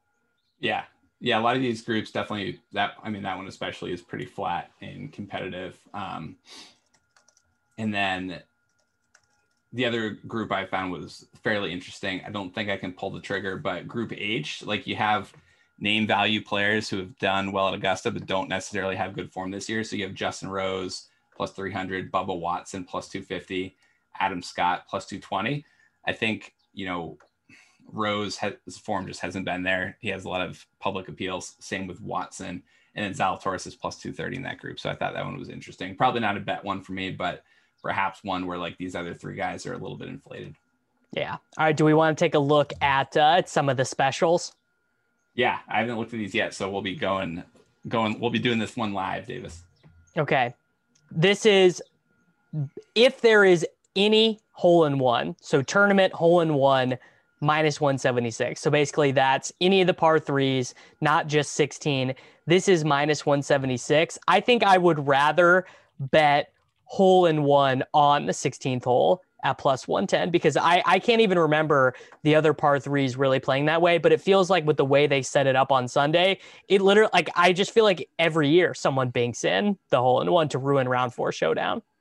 Yeah. 0.60 0.84
Yeah, 1.20 1.38
a 1.38 1.42
lot 1.42 1.56
of 1.56 1.62
these 1.62 1.80
groups 1.80 2.10
definitely 2.10 2.60
that 2.72 2.94
I 3.02 3.10
mean 3.10 3.22
that 3.22 3.36
one 3.36 3.46
especially 3.46 3.92
is 3.92 4.02
pretty 4.02 4.26
flat 4.26 4.70
and 4.80 5.12
competitive. 5.12 5.78
Um, 5.92 6.36
and 7.78 7.94
then 7.94 8.42
the 9.74 9.84
other 9.84 10.10
group 10.28 10.52
I 10.52 10.64
found 10.64 10.92
was 10.92 11.26
fairly 11.42 11.72
interesting. 11.72 12.22
I 12.24 12.30
don't 12.30 12.54
think 12.54 12.70
I 12.70 12.76
can 12.76 12.92
pull 12.92 13.10
the 13.10 13.20
trigger, 13.20 13.56
but 13.56 13.88
Group 13.88 14.12
H, 14.16 14.62
like 14.64 14.86
you 14.86 14.94
have 14.94 15.32
name 15.80 16.06
value 16.06 16.40
players 16.40 16.88
who 16.88 16.98
have 16.98 17.18
done 17.18 17.50
well 17.50 17.66
at 17.66 17.74
Augusta 17.74 18.12
but 18.12 18.24
don't 18.24 18.48
necessarily 18.48 18.94
have 18.94 19.14
good 19.14 19.32
form 19.32 19.50
this 19.50 19.68
year. 19.68 19.82
So 19.82 19.96
you 19.96 20.04
have 20.04 20.14
Justin 20.14 20.48
Rose 20.48 21.08
plus 21.36 21.50
300, 21.50 22.12
Bubba 22.12 22.38
Watson 22.38 22.84
plus 22.84 23.08
250, 23.08 23.74
Adam 24.20 24.42
Scott 24.42 24.84
plus 24.88 25.06
220. 25.06 25.64
I 26.06 26.12
think, 26.12 26.54
you 26.72 26.86
know, 26.86 27.18
Rose 27.92 28.36
has, 28.36 28.54
form 28.80 29.08
just 29.08 29.20
hasn't 29.20 29.44
been 29.44 29.64
there. 29.64 29.96
He 30.00 30.08
has 30.10 30.24
a 30.24 30.28
lot 30.28 30.46
of 30.46 30.64
public 30.78 31.08
appeals. 31.08 31.56
Same 31.58 31.88
with 31.88 32.00
Watson. 32.00 32.62
And 32.94 33.04
then 33.04 33.12
Zalatoris 33.12 33.66
is 33.66 33.74
plus 33.74 33.98
230 34.00 34.36
in 34.36 34.42
that 34.44 34.58
group. 34.58 34.78
So 34.78 34.88
I 34.88 34.94
thought 34.94 35.14
that 35.14 35.24
one 35.24 35.36
was 35.36 35.48
interesting. 35.48 35.96
Probably 35.96 36.20
not 36.20 36.36
a 36.36 36.40
bet 36.40 36.64
one 36.64 36.80
for 36.80 36.92
me, 36.92 37.10
but 37.10 37.42
perhaps 37.84 38.24
one 38.24 38.46
where 38.46 38.58
like 38.58 38.76
these 38.78 38.96
other 38.96 39.14
three 39.14 39.36
guys 39.36 39.66
are 39.66 39.74
a 39.74 39.78
little 39.78 39.96
bit 39.96 40.08
inflated. 40.08 40.56
Yeah. 41.12 41.36
All 41.58 41.66
right. 41.66 41.76
Do 41.76 41.84
we 41.84 41.94
want 41.94 42.18
to 42.18 42.24
take 42.24 42.34
a 42.34 42.40
look 42.40 42.72
at 42.80 43.16
uh, 43.16 43.42
some 43.44 43.68
of 43.68 43.76
the 43.76 43.84
specials? 43.84 44.54
Yeah, 45.34 45.58
I 45.68 45.80
haven't 45.80 45.98
looked 45.98 46.12
at 46.12 46.18
these 46.18 46.34
yet, 46.34 46.54
so 46.54 46.70
we'll 46.70 46.82
be 46.82 46.96
going 46.96 47.44
going 47.86 48.18
we'll 48.18 48.30
be 48.30 48.38
doing 48.38 48.58
this 48.58 48.76
one 48.76 48.92
live, 48.94 49.26
Davis. 49.26 49.62
Okay. 50.16 50.54
This 51.10 51.44
is 51.46 51.82
if 52.94 53.20
there 53.20 53.44
is 53.44 53.66
any 53.94 54.40
hole 54.52 54.86
in 54.86 54.98
one, 54.98 55.36
so 55.40 55.60
tournament 55.60 56.12
hole 56.14 56.40
in 56.40 56.54
one 56.54 56.98
minus 57.40 57.80
176. 57.80 58.58
So 58.60 58.70
basically 58.70 59.12
that's 59.12 59.52
any 59.60 59.82
of 59.82 59.86
the 59.86 59.94
par 59.94 60.18
3s, 60.18 60.72
not 61.02 61.26
just 61.26 61.52
16. 61.52 62.14
This 62.46 62.68
is 62.68 62.84
minus 62.84 63.26
176. 63.26 64.18
I 64.26 64.40
think 64.40 64.62
I 64.62 64.78
would 64.78 65.06
rather 65.06 65.66
bet 66.00 66.53
hole 66.84 67.26
in 67.26 67.42
one 67.42 67.82
on 67.92 68.26
the 68.26 68.32
16th 68.32 68.84
hole 68.84 69.22
at 69.44 69.58
plus 69.58 69.86
110 69.86 70.30
because 70.30 70.56
I, 70.56 70.82
I 70.86 70.98
can't 70.98 71.20
even 71.20 71.38
remember 71.38 71.94
the 72.22 72.34
other 72.34 72.54
par 72.54 72.80
threes 72.80 73.16
really 73.16 73.38
playing 73.38 73.66
that 73.66 73.80
way. 73.80 73.98
But 73.98 74.12
it 74.12 74.20
feels 74.20 74.50
like 74.50 74.66
with 74.66 74.78
the 74.78 74.84
way 74.84 75.06
they 75.06 75.22
set 75.22 75.46
it 75.46 75.54
up 75.54 75.70
on 75.70 75.86
Sunday, 75.86 76.40
it 76.68 76.80
literally, 76.80 77.10
like, 77.12 77.28
I 77.36 77.52
just 77.52 77.70
feel 77.70 77.84
like 77.84 78.08
every 78.18 78.48
year 78.48 78.74
someone 78.74 79.10
banks 79.10 79.44
in 79.44 79.78
the 79.90 80.00
hole 80.00 80.20
in 80.22 80.32
one 80.32 80.48
to 80.48 80.58
ruin 80.58 80.88
round 80.88 81.14
four 81.14 81.30
showdown. 81.30 81.82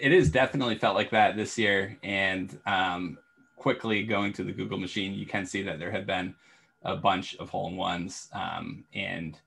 It 0.00 0.12
is 0.12 0.30
definitely 0.30 0.76
felt 0.76 0.96
like 0.96 1.10
that 1.10 1.36
this 1.36 1.56
year. 1.56 1.96
And 2.02 2.58
um, 2.66 3.18
quickly 3.56 4.02
going 4.02 4.32
to 4.34 4.42
the 4.42 4.50
Google 4.50 4.76
machine, 4.76 5.14
you 5.14 5.24
can 5.24 5.46
see 5.46 5.62
that 5.62 5.78
there 5.78 5.92
have 5.92 6.04
been 6.04 6.34
a 6.82 6.96
bunch 6.96 7.36
of 7.36 7.48
hole 7.48 7.68
in 7.68 7.76
ones. 7.76 8.28
Um, 8.32 8.84
and 8.92 9.38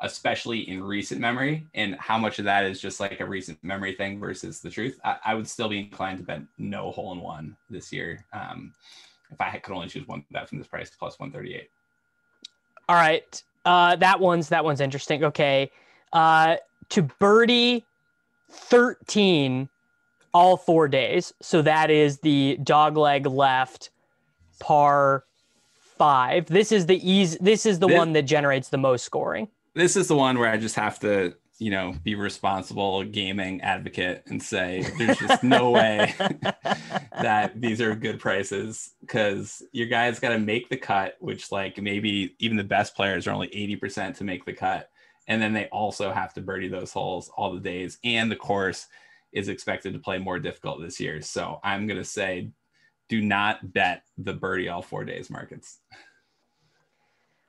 especially 0.00 0.68
in 0.68 0.82
recent 0.82 1.20
memory, 1.20 1.66
and 1.74 1.94
how 1.96 2.18
much 2.18 2.38
of 2.38 2.44
that 2.44 2.64
is 2.64 2.80
just 2.80 3.00
like 3.00 3.20
a 3.20 3.26
recent 3.26 3.62
memory 3.62 3.94
thing 3.94 4.18
versus 4.18 4.60
the 4.60 4.70
truth. 4.70 5.00
I, 5.04 5.16
I 5.24 5.34
would 5.34 5.48
still 5.48 5.68
be 5.68 5.78
inclined 5.78 6.18
to 6.18 6.24
bet 6.24 6.42
no 6.58 6.90
hole 6.90 7.12
in 7.12 7.20
one 7.20 7.56
this 7.70 7.92
year. 7.92 8.24
Um, 8.32 8.74
if 9.30 9.40
I 9.40 9.58
could 9.58 9.74
only 9.74 9.88
choose 9.88 10.06
one 10.06 10.24
bet 10.30 10.48
from 10.48 10.58
this 10.58 10.66
price 10.66 10.90
plus 10.96 11.18
138. 11.18 11.68
All 12.88 12.96
right. 12.96 13.42
Uh, 13.64 13.96
that 13.96 14.20
one's 14.20 14.48
that 14.50 14.64
one's 14.64 14.80
interesting. 14.80 15.24
Okay. 15.24 15.70
Uh, 16.12 16.56
to 16.90 17.02
birdie 17.02 17.84
13 18.50 19.68
all 20.32 20.56
four 20.56 20.86
days. 20.86 21.32
So 21.40 21.62
that 21.62 21.90
is 21.90 22.18
the 22.20 22.58
dog 22.62 22.96
leg 22.96 23.26
left 23.26 23.90
par 24.60 25.24
five. 25.98 26.46
This 26.46 26.72
is 26.72 26.86
the 26.86 27.10
easy 27.10 27.38
this 27.40 27.66
is 27.66 27.78
the 27.78 27.88
this, 27.88 27.96
one 27.96 28.12
that 28.12 28.22
generates 28.22 28.68
the 28.68 28.78
most 28.78 29.04
scoring 29.04 29.48
this 29.76 29.94
is 29.94 30.08
the 30.08 30.16
one 30.16 30.38
where 30.38 30.50
I 30.50 30.56
just 30.56 30.74
have 30.76 30.98
to, 31.00 31.34
you 31.58 31.70
know, 31.70 31.94
be 32.02 32.14
responsible 32.14 33.04
gaming 33.04 33.60
advocate 33.60 34.22
and 34.26 34.42
say 34.42 34.84
there's 34.98 35.18
just 35.18 35.44
no 35.44 35.70
way 35.72 36.14
that 36.18 37.52
these 37.60 37.80
are 37.82 37.94
good 37.94 38.18
prices 38.18 38.94
because 39.02 39.62
your 39.72 39.86
guys 39.86 40.18
got 40.18 40.30
to 40.30 40.38
make 40.38 40.70
the 40.70 40.78
cut, 40.78 41.16
which 41.20 41.52
like 41.52 41.80
maybe 41.80 42.34
even 42.38 42.56
the 42.56 42.64
best 42.64 42.96
players 42.96 43.26
are 43.26 43.32
only 43.32 43.48
80% 43.48 44.16
to 44.16 44.24
make 44.24 44.46
the 44.46 44.54
cut. 44.54 44.88
And 45.28 45.42
then 45.42 45.52
they 45.52 45.66
also 45.66 46.10
have 46.10 46.32
to 46.34 46.40
birdie 46.40 46.68
those 46.68 46.92
holes 46.92 47.30
all 47.36 47.52
the 47.52 47.60
days. 47.60 47.98
And 48.02 48.30
the 48.30 48.36
course 48.36 48.86
is 49.32 49.48
expected 49.48 49.92
to 49.92 49.98
play 49.98 50.18
more 50.18 50.38
difficult 50.38 50.80
this 50.80 50.98
year. 51.00 51.20
So 51.20 51.60
I'm 51.62 51.86
going 51.86 51.98
to 51.98 52.04
say 52.04 52.50
do 53.08 53.20
not 53.20 53.72
bet 53.72 54.02
the 54.18 54.32
birdie 54.32 54.68
all 54.68 54.82
four 54.82 55.04
days 55.04 55.30
markets. 55.30 55.78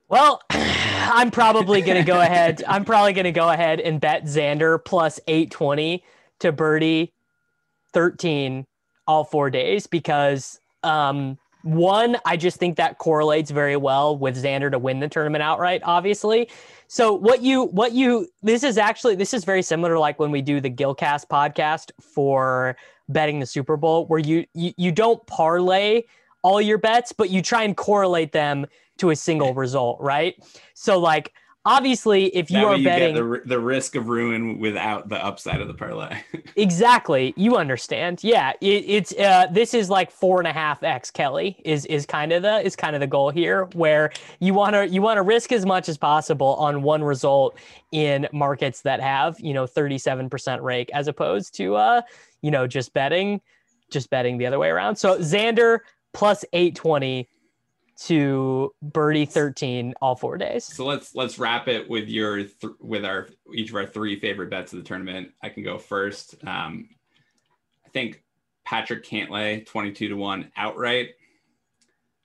Well, 0.09 0.41
I'm 0.49 1.31
probably 1.31 1.81
going 1.81 1.97
to 1.97 2.03
go 2.03 2.21
ahead. 2.21 2.63
I'm 2.67 2.85
probably 2.85 3.13
going 3.13 3.25
to 3.25 3.31
go 3.31 3.49
ahead 3.49 3.79
and 3.79 3.99
bet 3.99 4.25
Xander 4.25 4.83
plus 4.83 5.19
820 5.27 6.03
to 6.39 6.51
birdie 6.51 7.13
13 7.93 8.65
all 9.07 9.23
four 9.23 9.49
days 9.49 9.87
because 9.87 10.59
um, 10.83 11.37
one, 11.63 12.17
I 12.25 12.37
just 12.37 12.57
think 12.57 12.77
that 12.77 12.97
correlates 12.97 13.51
very 13.51 13.75
well 13.75 14.17
with 14.17 14.41
Xander 14.41 14.71
to 14.71 14.79
win 14.79 14.99
the 14.99 15.07
tournament 15.07 15.41
outright, 15.41 15.81
obviously. 15.83 16.49
So 16.87 17.13
what 17.13 17.41
you 17.41 17.63
what 17.63 17.91
you 17.91 18.27
this 18.41 18.63
is 18.63 18.77
actually 18.77 19.15
this 19.15 19.33
is 19.33 19.43
very 19.43 19.61
similar 19.61 19.93
to 19.93 19.99
like 19.99 20.19
when 20.19 20.31
we 20.31 20.41
do 20.41 20.61
the 20.61 20.69
Gilcast 20.69 21.27
podcast 21.27 21.91
for 22.01 22.77
betting 23.09 23.39
the 23.39 23.45
Super 23.45 23.75
Bowl, 23.75 24.05
where 24.07 24.19
you 24.19 24.45
you, 24.53 24.73
you 24.77 24.91
don't 24.91 25.25
parlay 25.27 26.03
all 26.47 26.61
your 26.61 26.77
bets, 26.77 27.11
but 27.11 27.29
you 27.29 27.41
try 27.41 27.63
and 27.63 27.75
correlate 27.75 28.31
them 28.31 28.65
to 28.99 29.09
a 29.09 29.15
single 29.15 29.53
result, 29.65 29.99
right? 29.99 30.33
So 30.73 30.97
like 30.97 31.33
obviously 31.65 32.33
if 32.33 32.49
you 32.49 32.59
that 32.59 32.65
are 32.65 32.77
you 32.77 32.85
betting 32.85 33.13
the, 33.13 33.41
the 33.45 33.59
risk 33.59 33.95
of 33.95 34.07
ruin 34.07 34.57
without 34.57 35.09
the 35.09 35.17
upside 35.23 35.59
of 35.59 35.67
the 35.67 35.73
parlay. 35.73 36.17
Exactly. 36.55 37.33
You 37.35 37.57
understand. 37.57 38.23
Yeah 38.23 38.53
it, 38.61 38.85
it's 38.87 39.13
uh, 39.13 39.47
this 39.51 39.73
is 39.73 39.89
like 39.89 40.09
four 40.09 40.39
and 40.39 40.47
a 40.47 40.53
half 40.53 40.81
x 40.81 41.11
kelly 41.11 41.61
is 41.65 41.85
is 41.87 42.05
kind 42.05 42.31
of 42.31 42.41
the 42.41 42.65
is 42.65 42.75
kind 42.75 42.95
of 42.95 43.01
the 43.01 43.07
goal 43.07 43.29
here 43.29 43.65
where 43.73 44.11
you 44.39 44.53
want 44.53 44.73
to 44.73 44.87
you 44.87 45.01
want 45.01 45.17
to 45.17 45.23
risk 45.23 45.51
as 45.51 45.65
much 45.65 45.89
as 45.89 45.97
possible 45.97 46.55
on 46.55 46.81
one 46.81 47.03
result 47.03 47.57
in 47.91 48.25
markets 48.31 48.81
that 48.83 49.01
have 49.01 49.37
you 49.41 49.53
know 49.53 49.65
37% 49.65 50.61
rake 50.61 50.89
as 50.93 51.09
opposed 51.09 51.53
to 51.55 51.75
uh 51.75 52.01
you 52.41 52.49
know 52.49 52.65
just 52.65 52.93
betting 52.93 53.41
just 53.89 54.09
betting 54.09 54.37
the 54.37 54.45
other 54.45 54.59
way 54.59 54.69
around. 54.69 54.95
So 54.95 55.17
xander 55.19 55.79
plus 56.17 56.43
820 56.51 57.29
to 57.95 58.73
birdie 58.81 59.25
13 59.25 59.93
all 60.01 60.15
four 60.15 60.37
days. 60.37 60.63
So 60.65 60.83
let's 60.85 61.13
let's 61.13 61.37
wrap 61.37 61.67
it 61.67 61.87
with 61.87 62.09
your 62.09 62.37
th- 62.37 62.73
with 62.79 63.05
our 63.05 63.27
each 63.53 63.69
of 63.69 63.75
our 63.75 63.85
three 63.85 64.19
favorite 64.19 64.49
bets 64.49 64.73
of 64.73 64.79
the 64.79 64.85
tournament. 64.85 65.31
I 65.43 65.49
can 65.49 65.63
go 65.63 65.77
first. 65.77 66.35
Um, 66.45 66.89
I 67.85 67.89
think 67.89 68.23
Patrick 68.65 69.05
Cantlay 69.05 69.65
22 69.65 70.09
to 70.09 70.15
1 70.15 70.51
outright. 70.57 71.09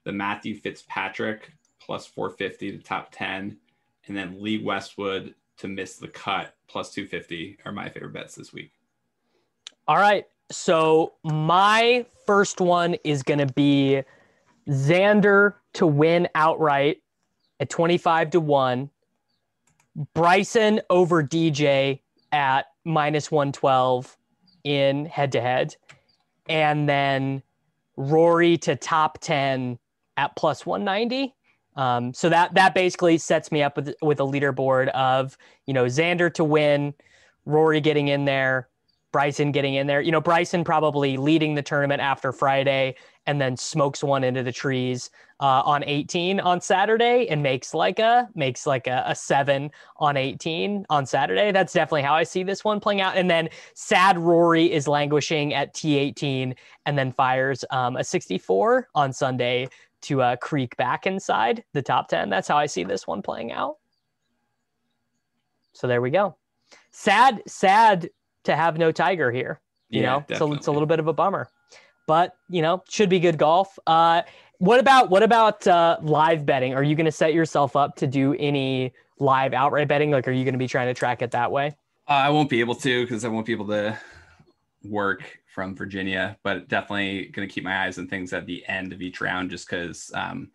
The 0.04 0.12
Matthew 0.12 0.58
Fitzpatrick 0.58 1.52
plus 1.78 2.06
450 2.06 2.72
to 2.72 2.82
top 2.82 3.08
10 3.12 3.58
and 4.08 4.16
then 4.16 4.42
Lee 4.42 4.62
Westwood 4.62 5.34
to 5.58 5.68
miss 5.68 5.96
the 5.96 6.08
cut 6.08 6.54
plus 6.66 6.92
250 6.94 7.58
are 7.64 7.72
my 7.72 7.88
favorite 7.88 8.14
bets 8.14 8.34
this 8.34 8.52
week. 8.52 8.72
All 9.86 9.96
right. 9.96 10.24
So 10.52 11.14
my 11.24 12.04
first 12.26 12.60
one 12.60 12.96
is 13.04 13.22
going 13.22 13.46
to 13.46 13.52
be 13.52 14.02
Xander 14.68 15.54
to 15.74 15.86
win 15.86 16.28
outright 16.34 16.98
at 17.58 17.70
25 17.70 18.30
to 18.30 18.40
1. 18.40 18.90
Bryson 20.14 20.80
over 20.90 21.22
DJ 21.22 22.00
at 22.32 22.66
minus 22.84 23.30
112 23.30 24.16
in 24.64 25.06
head 25.06 25.32
to 25.32 25.40
head. 25.40 25.76
And 26.48 26.88
then 26.88 27.42
Rory 27.96 28.58
to 28.58 28.76
top 28.76 29.18
10 29.20 29.78
at 30.16 30.36
plus 30.36 30.64
190. 30.66 31.34
Um, 31.74 32.12
so 32.12 32.28
that 32.28 32.54
that 32.54 32.74
basically 32.74 33.16
sets 33.16 33.50
me 33.50 33.62
up 33.62 33.76
with 33.76 33.94
with 34.02 34.20
a 34.20 34.24
leaderboard 34.24 34.88
of 34.88 35.38
you 35.66 35.72
know 35.72 35.86
Xander 35.86 36.32
to 36.34 36.44
win, 36.44 36.92
Rory 37.46 37.80
getting 37.80 38.08
in 38.08 38.26
there, 38.26 38.68
Bryson 39.12 39.52
getting 39.52 39.74
in 39.74 39.86
there. 39.86 40.00
You 40.00 40.10
know, 40.10 40.20
Bryson 40.20 40.64
probably 40.64 41.16
leading 41.16 41.54
the 41.54 41.62
tournament 41.62 42.00
after 42.00 42.32
Friday 42.32 42.96
and 43.26 43.40
then 43.40 43.56
smokes 43.56 44.02
one 44.02 44.24
into 44.24 44.42
the 44.42 44.50
trees 44.50 45.10
uh, 45.38 45.62
on 45.64 45.84
18 45.84 46.40
on 46.40 46.60
Saturday 46.60 47.28
and 47.28 47.42
makes 47.42 47.74
like 47.74 47.98
a 47.98 48.28
makes 48.34 48.66
like 48.66 48.86
a, 48.86 49.04
a, 49.06 49.14
seven 49.14 49.70
on 49.98 50.16
18 50.16 50.86
on 50.88 51.06
Saturday. 51.06 51.52
That's 51.52 51.72
definitely 51.72 52.02
how 52.02 52.14
I 52.14 52.24
see 52.24 52.42
this 52.42 52.64
one 52.64 52.80
playing 52.80 53.00
out. 53.00 53.16
And 53.16 53.30
then 53.30 53.48
sad 53.74 54.18
Rory 54.18 54.72
is 54.72 54.88
languishing 54.88 55.54
at 55.54 55.74
T18 55.74 56.56
and 56.86 56.98
then 56.98 57.12
fires 57.12 57.64
um, 57.70 57.96
a 57.96 58.04
64 58.04 58.88
on 58.94 59.12
Sunday 59.12 59.68
to 60.02 60.22
uh, 60.22 60.36
creek 60.36 60.76
back 60.76 61.06
inside 61.06 61.62
the 61.74 61.82
top 61.82 62.08
10. 62.08 62.28
That's 62.28 62.48
how 62.48 62.56
I 62.56 62.66
see 62.66 62.84
this 62.84 63.06
one 63.06 63.22
playing 63.22 63.52
out. 63.52 63.76
So 65.72 65.86
there 65.86 66.02
we 66.02 66.10
go. 66.10 66.36
Sad, 66.90 67.42
sad 67.46 68.10
to 68.44 68.56
have 68.56 68.78
no 68.78 68.92
Tiger 68.92 69.30
here. 69.30 69.60
You 69.88 70.02
yeah, 70.02 70.22
know, 70.28 70.36
so 70.36 70.52
it's 70.54 70.68
a 70.68 70.72
little 70.72 70.86
bit 70.86 71.00
of 71.00 71.06
a 71.06 71.12
bummer, 71.12 71.50
but 72.06 72.34
you 72.48 72.62
know, 72.62 72.82
should 72.88 73.10
be 73.10 73.20
good 73.20 73.36
golf. 73.36 73.78
Uh, 73.86 74.22
what 74.58 74.80
about 74.80 75.10
what 75.10 75.22
about 75.22 75.66
uh, 75.66 75.98
live 76.02 76.46
betting? 76.46 76.72
Are 76.74 76.82
you 76.82 76.94
going 76.94 77.06
to 77.06 77.12
set 77.12 77.34
yourself 77.34 77.76
up 77.76 77.96
to 77.96 78.06
do 78.06 78.34
any 78.34 78.92
live 79.18 79.52
outright 79.52 79.88
betting? 79.88 80.10
Like, 80.10 80.26
are 80.28 80.32
you 80.32 80.44
going 80.44 80.54
to 80.54 80.58
be 80.58 80.68
trying 80.68 80.86
to 80.86 80.94
track 80.94 81.20
it 81.20 81.32
that 81.32 81.50
way? 81.50 81.76
Uh, 82.08 82.12
I 82.12 82.30
won't 82.30 82.48
be 82.48 82.60
able 82.60 82.74
to 82.76 83.04
because 83.04 83.24
I 83.24 83.28
won't 83.28 83.44
be 83.44 83.52
able 83.52 83.68
to 83.68 83.98
work 84.84 85.38
from 85.52 85.74
Virginia, 85.74 86.38
but 86.42 86.68
definitely 86.68 87.26
going 87.26 87.46
to 87.46 87.52
keep 87.52 87.64
my 87.64 87.84
eyes 87.84 87.98
on 87.98 88.08
things 88.08 88.32
at 88.32 88.46
the 88.46 88.64
end 88.66 88.92
of 88.92 89.02
each 89.02 89.20
round 89.20 89.50
just 89.50 89.68
because 89.68 90.10
um, 90.14 90.50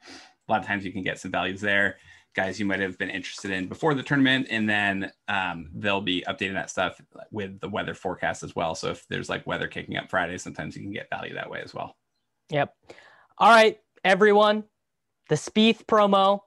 a 0.48 0.52
lot 0.52 0.62
of 0.62 0.68
times 0.68 0.84
you 0.86 0.92
can 0.92 1.04
get 1.04 1.20
some 1.20 1.32
values 1.32 1.62
there. 1.62 1.98
Guys 2.38 2.60
you 2.60 2.68
might 2.68 2.80
have 2.80 3.00
been 3.00 3.10
interested 3.10 3.50
in 3.50 3.68
before 3.68 3.96
the 3.96 4.04
tournament, 4.04 4.46
and 4.52 4.70
then 4.70 5.12
um, 5.28 5.72
they'll 5.74 6.02
be 6.02 6.24
updating 6.28 6.54
that 6.54 6.70
stuff 6.70 7.02
with 7.32 7.60
the 7.60 7.68
weather 7.68 7.96
forecast 7.96 8.44
as 8.44 8.56
well. 8.56 8.76
So 8.76 8.92
if 8.92 9.08
there's 9.08 9.28
like 9.28 9.48
weather 9.48 9.68
kicking 9.68 9.98
up 9.98 10.08
Friday, 10.08 10.38
sometimes 10.38 10.76
you 10.76 10.84
can 10.84 10.92
get 10.92 11.10
value 11.10 11.34
that 11.34 11.50
way 11.50 11.62
as 11.64 11.74
well. 11.74 11.96
Yep. 12.52 12.76
All 13.40 13.50
right, 13.50 13.80
everyone. 14.06 14.66
The 15.30 15.36
Spieth 15.36 15.86
promo, 15.86 16.42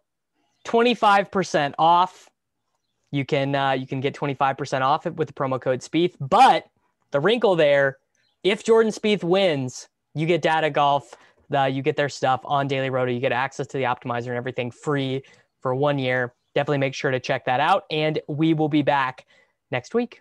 25% 0.65 1.75
off. 1.77 2.29
You 3.11 3.25
can 3.25 3.57
uh, 3.57 3.73
you 3.73 3.89
can 3.89 4.01
get 4.01 4.15
25% 4.15 4.83
off 4.83 5.07
it 5.07 5.17
with 5.17 5.27
the 5.27 5.35
promo 5.35 5.61
code 5.61 5.81
Spieth. 5.81 6.15
But 6.21 6.67
the 7.11 7.19
wrinkle 7.19 7.57
there, 7.57 7.99
if 8.45 8.63
Jordan 8.63 8.93
Spieth 8.93 9.25
wins, 9.25 9.89
you 10.15 10.27
get 10.27 10.41
data 10.41 10.71
golf. 10.71 11.17
Uh, 11.53 11.65
you 11.65 11.83
get 11.83 11.97
their 11.97 12.09
stuff 12.09 12.41
on 12.45 12.69
Daily 12.69 12.91
Roto. 12.91 13.11
You 13.11 13.19
get 13.19 13.33
access 13.33 13.67
to 13.67 13.77
the 13.77 13.83
optimizer 13.83 14.29
and 14.29 14.37
everything 14.37 14.71
free 14.71 15.21
for 15.61 15.75
one 15.75 15.99
year. 15.99 16.35
Definitely 16.55 16.79
make 16.79 16.95
sure 16.95 17.11
to 17.11 17.21
check 17.21 17.45
that 17.45 17.61
out. 17.61 17.85
And 17.91 18.21
we 18.29 18.55
will 18.55 18.69
be 18.69 18.83
back 18.83 19.27
next 19.71 19.95
week. 19.95 20.21